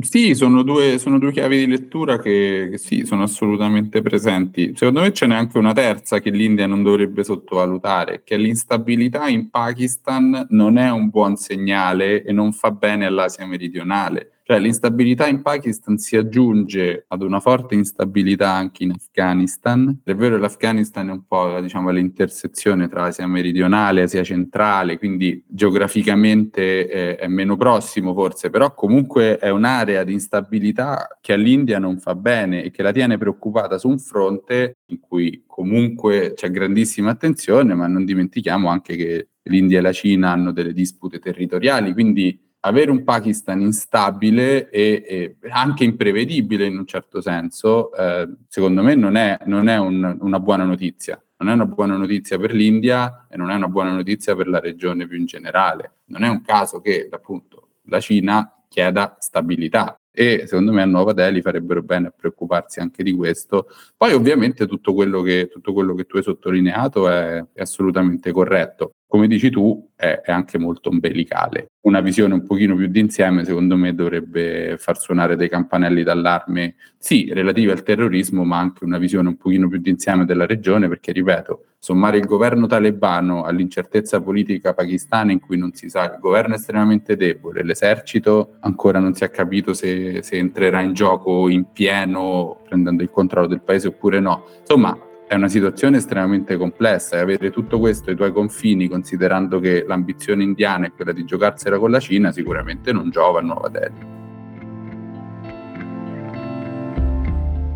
Sì, 0.00 0.34
sono 0.34 0.62
due, 0.62 0.98
sono 0.98 1.18
due 1.18 1.32
chiavi 1.32 1.58
di 1.58 1.66
lettura 1.66 2.18
che, 2.18 2.68
che, 2.70 2.78
sì, 2.78 3.04
sono 3.04 3.24
assolutamente 3.24 4.00
presenti. 4.00 4.72
Secondo 4.76 5.00
me 5.00 5.12
ce 5.12 5.26
n'è 5.26 5.34
anche 5.34 5.58
una 5.58 5.72
terza 5.72 6.20
che 6.20 6.30
l'India 6.30 6.66
non 6.66 6.82
dovrebbe 6.82 7.24
sottovalutare, 7.24 8.22
che 8.22 8.36
l'instabilità 8.36 9.28
in 9.28 9.50
Pakistan 9.50 10.46
non 10.50 10.78
è 10.78 10.90
un 10.90 11.08
buon 11.08 11.36
segnale 11.36 12.22
e 12.22 12.32
non 12.32 12.52
fa 12.52 12.70
bene 12.70 13.06
all'Asia 13.06 13.46
meridionale. 13.46 14.37
Cioè 14.50 14.60
l'instabilità 14.60 15.26
in 15.26 15.42
Pakistan 15.42 15.98
si 15.98 16.16
aggiunge 16.16 17.04
ad 17.08 17.20
una 17.20 17.38
forte 17.38 17.74
instabilità 17.74 18.50
anche 18.50 18.82
in 18.82 18.92
Afghanistan. 18.92 20.00
È 20.02 20.14
vero 20.14 20.36
che 20.36 20.40
l'Afghanistan 20.40 21.10
è 21.10 21.12
un 21.12 21.26
po' 21.26 21.60
diciamo, 21.60 21.90
l'intersezione 21.90 22.88
tra 22.88 23.04
Asia 23.04 23.26
meridionale 23.26 24.00
e 24.00 24.02
Asia 24.04 24.24
centrale, 24.24 24.96
quindi 24.96 25.44
geograficamente 25.46 26.88
è, 26.88 27.16
è 27.16 27.26
meno 27.26 27.58
prossimo 27.58 28.14
forse, 28.14 28.48
però 28.48 28.72
comunque 28.72 29.36
è 29.36 29.50
un'area 29.50 30.02
di 30.02 30.14
instabilità 30.14 31.18
che 31.20 31.34
all'India 31.34 31.78
non 31.78 31.98
fa 31.98 32.14
bene 32.14 32.64
e 32.64 32.70
che 32.70 32.82
la 32.82 32.92
tiene 32.92 33.18
preoccupata 33.18 33.76
su 33.76 33.90
un 33.90 33.98
fronte 33.98 34.78
in 34.86 34.98
cui 34.98 35.44
comunque 35.46 36.32
c'è 36.34 36.50
grandissima 36.50 37.10
attenzione, 37.10 37.74
ma 37.74 37.86
non 37.86 38.06
dimentichiamo 38.06 38.70
anche 38.70 38.96
che 38.96 39.28
l'India 39.42 39.80
e 39.80 39.82
la 39.82 39.92
Cina 39.92 40.30
hanno 40.30 40.52
delle 40.52 40.72
dispute 40.72 41.18
territoriali, 41.18 41.92
quindi 41.92 42.46
avere 42.60 42.90
un 42.90 43.04
Pakistan 43.04 43.60
instabile 43.60 44.68
e, 44.70 45.04
e, 45.06 45.36
anche 45.50 45.84
imprevedibile 45.84 46.66
in 46.66 46.78
un 46.78 46.86
certo 46.86 47.20
senso, 47.20 47.92
eh, 47.94 48.28
secondo 48.48 48.82
me 48.82 48.94
non 48.94 49.16
è, 49.16 49.38
non 49.46 49.68
è 49.68 49.78
un, 49.78 50.16
una 50.20 50.40
buona 50.40 50.64
notizia. 50.64 51.22
Non 51.40 51.50
è 51.50 51.52
una 51.52 51.66
buona 51.66 51.96
notizia 51.96 52.36
per 52.36 52.52
l'India 52.52 53.26
e 53.30 53.36
non 53.36 53.50
è 53.50 53.54
una 53.54 53.68
buona 53.68 53.92
notizia 53.92 54.34
per 54.34 54.48
la 54.48 54.58
regione 54.58 55.06
più 55.06 55.18
in 55.18 55.26
generale. 55.26 55.98
Non 56.06 56.24
è 56.24 56.28
un 56.28 56.42
caso 56.42 56.80
che 56.80 57.08
appunto 57.08 57.68
la 57.84 58.00
Cina 58.00 58.52
chieda 58.66 59.16
stabilità 59.20 59.96
e 60.10 60.48
secondo 60.48 60.72
me 60.72 60.82
a 60.82 60.86
Nuova 60.86 61.12
Delhi 61.12 61.40
farebbero 61.40 61.80
bene 61.82 62.08
a 62.08 62.14
preoccuparsi 62.14 62.80
anche 62.80 63.04
di 63.04 63.12
questo. 63.12 63.68
Poi 63.96 64.14
ovviamente 64.14 64.66
tutto 64.66 64.94
quello 64.94 65.22
che, 65.22 65.48
tutto 65.48 65.72
quello 65.72 65.94
che 65.94 66.06
tu 66.06 66.16
hai 66.16 66.24
sottolineato 66.24 67.08
è, 67.08 67.44
è 67.52 67.60
assolutamente 67.60 68.32
corretto 68.32 68.94
come 69.08 69.26
dici 69.26 69.48
tu, 69.48 69.88
è, 69.96 70.20
è, 70.22 70.30
anche 70.30 70.58
molto 70.58 70.90
ombelicale. 70.90 71.70
Una 71.80 72.00
visione 72.00 72.34
un 72.34 72.44
pochino 72.44 72.76
più 72.76 72.88
d'insieme, 72.88 73.42
secondo 73.42 73.74
me, 73.74 73.94
dovrebbe 73.94 74.76
far 74.78 75.00
suonare 75.00 75.34
dei 75.34 75.48
campanelli 75.48 76.02
d'allarme, 76.02 76.74
sì, 76.98 77.30
relativi 77.32 77.70
al 77.70 77.82
terrorismo, 77.82 78.44
ma 78.44 78.58
anche 78.58 78.84
una 78.84 78.98
visione 78.98 79.28
un 79.28 79.38
pochino 79.38 79.66
più 79.66 79.78
d'insieme 79.78 80.26
della 80.26 80.44
regione, 80.44 80.88
perché, 80.88 81.12
ripeto, 81.12 81.64
sommare 81.78 82.18
il 82.18 82.26
governo 82.26 82.66
talebano 82.66 83.44
all'incertezza 83.44 84.20
politica 84.20 84.74
pakistana 84.74 85.32
in 85.32 85.40
cui 85.40 85.56
non 85.56 85.72
si 85.72 85.88
sa, 85.88 86.12
il 86.12 86.18
governo 86.20 86.54
è 86.54 86.58
estremamente 86.58 87.16
debole, 87.16 87.62
l'esercito 87.62 88.56
ancora 88.60 88.98
non 88.98 89.14
si 89.14 89.24
è 89.24 89.30
capito 89.30 89.72
se, 89.72 90.22
se 90.22 90.36
entrerà 90.36 90.82
in 90.82 90.92
gioco 90.92 91.48
in 91.48 91.72
pieno, 91.72 92.60
prendendo 92.68 93.02
il 93.02 93.10
controllo 93.10 93.46
del 93.46 93.62
paese 93.62 93.88
oppure 93.88 94.20
no. 94.20 94.44
Insomma, 94.60 94.96
è 95.28 95.34
una 95.34 95.48
situazione 95.48 95.98
estremamente 95.98 96.56
complessa 96.56 97.16
e 97.16 97.20
avere 97.20 97.50
tutto 97.50 97.78
questo 97.78 98.08
ai 98.08 98.16
tuoi 98.16 98.32
confini, 98.32 98.88
considerando 98.88 99.60
che 99.60 99.84
l'ambizione 99.86 100.42
indiana 100.42 100.86
è 100.86 100.92
quella 100.92 101.12
di 101.12 101.26
giocarsela 101.26 101.78
con 101.78 101.90
la 101.90 102.00
Cina, 102.00 102.32
sicuramente 102.32 102.92
non 102.92 103.10
giova 103.10 103.40
a 103.40 103.42
Nuova 103.42 103.68
Delhi. 103.68 104.16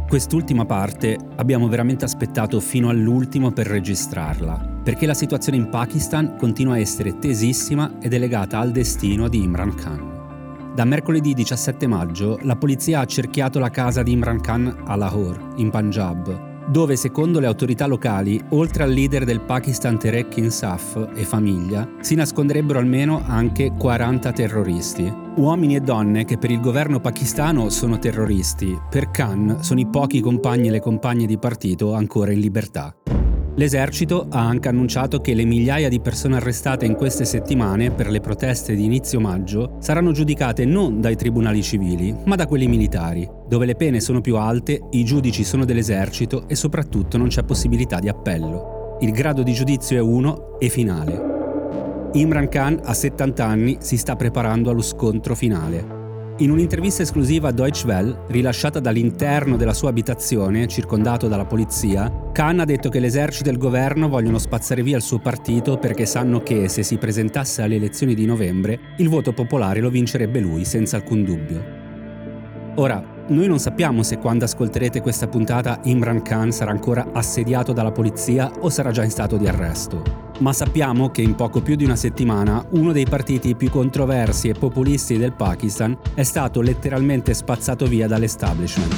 Quest'ultima 0.09 0.65
parte 0.65 1.19
abbiamo 1.37 1.69
veramente 1.69 2.07
aspettato 2.07 2.59
fino 2.59 2.89
all'ultimo 2.89 3.51
per 3.51 3.67
registrarla, 3.67 4.81
perché 4.83 5.05
la 5.05 5.15
situazione 5.15 5.59
in 5.59 5.69
Pakistan 5.69 6.37
continua 6.39 6.75
a 6.75 6.79
essere 6.79 7.19
tesissima 7.19 7.99
ed 8.01 8.15
è 8.15 8.19
legata 8.19 8.59
al 8.59 8.71
destino 8.73 9.29
di 9.29 9.43
Imran 9.43 9.75
Khan. 9.75 10.73
Da 10.75 10.87
mercoledì 10.87 11.35
17 11.35 11.87
maggio 11.87 12.39
la 12.43 12.57
polizia 12.57 13.01
ha 13.01 13.05
cerchiato 13.05 13.59
la 13.59 13.69
casa 13.69 14.03
di 14.03 14.13
Imran 14.13 14.41
Khan 14.41 14.85
a 14.87 14.97
Lahore, 14.97 15.39
in 15.57 15.69
Punjab, 15.69 16.52
dove 16.69 16.97
secondo 16.97 17.41
le 17.41 17.47
autorità 17.47 17.87
locali, 17.87 18.43
oltre 18.51 18.85
al 18.85 18.91
leader 18.93 19.25
del 19.25 19.41
Pakistan 19.41 19.99
Terek 19.99 20.37
Insaf 20.37 21.11
e 21.15 21.25
famiglia, 21.25 21.89
si 22.01 22.15
nasconderebbero 22.15 22.79
almeno 22.79 23.23
anche 23.27 23.73
40 23.77 24.33
terroristi. 24.33 25.13
Uomini 25.37 25.77
e 25.77 25.81
donne 25.81 26.25
che 26.25 26.39
per 26.39 26.51
il 26.51 26.61
governo 26.61 27.01
pakistano 27.01 27.71
sono 27.71 27.99
terroristi, 27.99 28.79
per 28.91 29.11
Khan 29.11 29.59
sono 29.61 29.81
i 29.81 29.87
pochi 29.87 30.21
compagni 30.21 30.69
e 30.69 30.71
le 30.71 30.81
compagne 30.81 31.27
di 31.27 31.39
partito 31.39 31.95
ancora 31.95 32.33
in 32.33 32.41
libertà. 32.41 32.95
L'esercito 33.55 34.29
ha 34.31 34.41
anche 34.41 34.69
annunciato 34.69 35.21
che 35.21 35.35
le 35.35 35.45
migliaia 35.45 35.91
di 35.91 36.01
persone 36.01 36.37
arrestate 36.37 36.87
in 36.87 36.95
queste 36.95 37.27
settimane 37.27 37.91
per 37.91 38.09
le 38.09 38.21
proteste 38.21 38.75
di 38.75 38.85
inizio 38.85 39.21
maggio 39.21 39.77
saranno 39.79 40.13
giudicate 40.13 40.65
non 40.65 41.03
dai 41.03 41.17
tribunali 41.17 41.63
civili, 41.63 42.15
ma 42.25 42.35
da 42.35 42.47
quelli 42.47 42.67
militari, 42.67 43.29
dove 43.47 43.67
le 43.67 43.75
pene 43.75 44.01
sono 44.01 44.23
più 44.23 44.37
alte, 44.37 44.81
i 44.93 45.05
giudici 45.05 45.45
sono 45.45 45.67
dell'esercito 45.67 46.49
e 46.49 46.55
soprattutto 46.55 47.19
non 47.19 47.29
c'è 47.29 47.43
possibilità 47.43 47.99
di 47.99 48.09
appello. 48.09 48.97
Il 49.01 49.11
grado 49.11 49.43
di 49.43 49.53
giudizio 49.53 49.99
è 49.99 50.01
1 50.01 50.59
e 50.59 50.69
finale. 50.71 51.31
Imran 52.15 52.49
Khan, 52.49 52.81
a 52.83 52.95
70 52.95 53.45
anni, 53.45 53.77
si 53.81 53.99
sta 53.99 54.17
preparando 54.17 54.71
allo 54.71 54.83
scontro 54.83 55.35
finale. 55.35 56.02
In 56.43 56.51
un'intervista 56.51 57.03
esclusiva 57.03 57.51
a 57.51 57.53
Deutsche 57.53 57.87
Welle, 57.87 58.25
rilasciata 58.27 58.81
dall'interno 58.81 59.57
della 59.57 59.73
sua 59.73 59.91
abitazione, 59.91 60.67
circondato 60.67 61.29
dalla 61.29 61.45
polizia, 61.45 62.13
Khan 62.33 62.59
ha 62.59 62.65
detto 62.65 62.89
che 62.89 62.99
l'esercito 62.99 63.49
e 63.49 63.53
il 63.53 63.59
governo 63.59 64.09
vogliono 64.09 64.39
spazzare 64.39 64.83
via 64.83 64.97
il 64.97 65.05
suo 65.05 65.21
partito 65.21 65.79
perché 65.79 66.05
sanno 66.05 66.43
che 66.43 66.67
se 66.67 66.83
si 66.83 66.97
presentasse 66.97 67.63
alle 67.63 67.77
elezioni 67.77 68.17
di 68.17 68.27
novembre, 68.27 68.77
il 68.97 69.09
voto 69.09 69.33
popolare 69.33 69.79
lo 69.79 69.89
vincerebbe 69.89 70.41
lui 70.41 70.65
senza 70.65 70.97
alcun 70.97 71.23
dubbio. 71.23 71.65
Ora, 72.75 73.01
noi 73.29 73.47
non 73.47 73.61
sappiamo 73.61 74.03
se 74.03 74.19
quando 74.19 74.45
ascolterete 74.45 75.01
questa 75.01 75.29
puntata 75.29 75.79
Imran 75.85 76.23
Khan 76.23 76.51
sarà 76.51 76.73
ancora 76.73 77.11
assediato 77.13 77.73
dalla 77.73 77.93
polizia 77.93 78.51
o 78.59 78.69
sarà 78.69 78.91
già 78.91 79.05
in 79.05 79.11
stato 79.11 79.37
di 79.37 79.47
arresto 79.47 80.32
ma 80.43 80.53
sappiamo 80.53 81.11
che 81.11 81.23
in 81.23 81.37
poco 81.37 81.63
più 81.63 81.77
di 81.77 81.85
una 81.85 81.95
settimana 81.95 82.67
uno 82.71 82.91
dei 82.91 83.07
partiti 83.07 83.55
più 83.55 83.71
controversi 83.71 84.49
e 84.49 84.55
populisti 84.55 85.17
del 85.17 85.33
Pakistan 85.33 85.97
è 86.15 86.25
stato 86.25 86.61
letteralmente 86.61 87.33
spazzato 87.33 87.87
via 87.87 88.09
dall'establishment. 88.09 88.95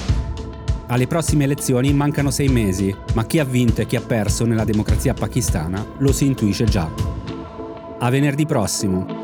Alle 0.87 1.07
prossime 1.07 1.44
elezioni 1.44 1.92
mancano 1.92 2.30
sei 2.30 2.48
mesi, 2.48 2.94
ma 3.12 3.26
chi 3.26 3.38
ha 3.38 3.44
vinto 3.44 3.83
e 3.83 3.87
chi 3.87 3.96
ha 3.96 4.00
perso 4.00 4.46
nella 4.46 4.64
democrazia 4.64 5.12
pakistana 5.12 5.85
lo 5.98 6.12
si 6.12 6.24
intuisce 6.24 6.64
già. 6.64 6.90
A 7.98 8.11
venerdì 8.11 8.46
prossimo! 8.46 9.23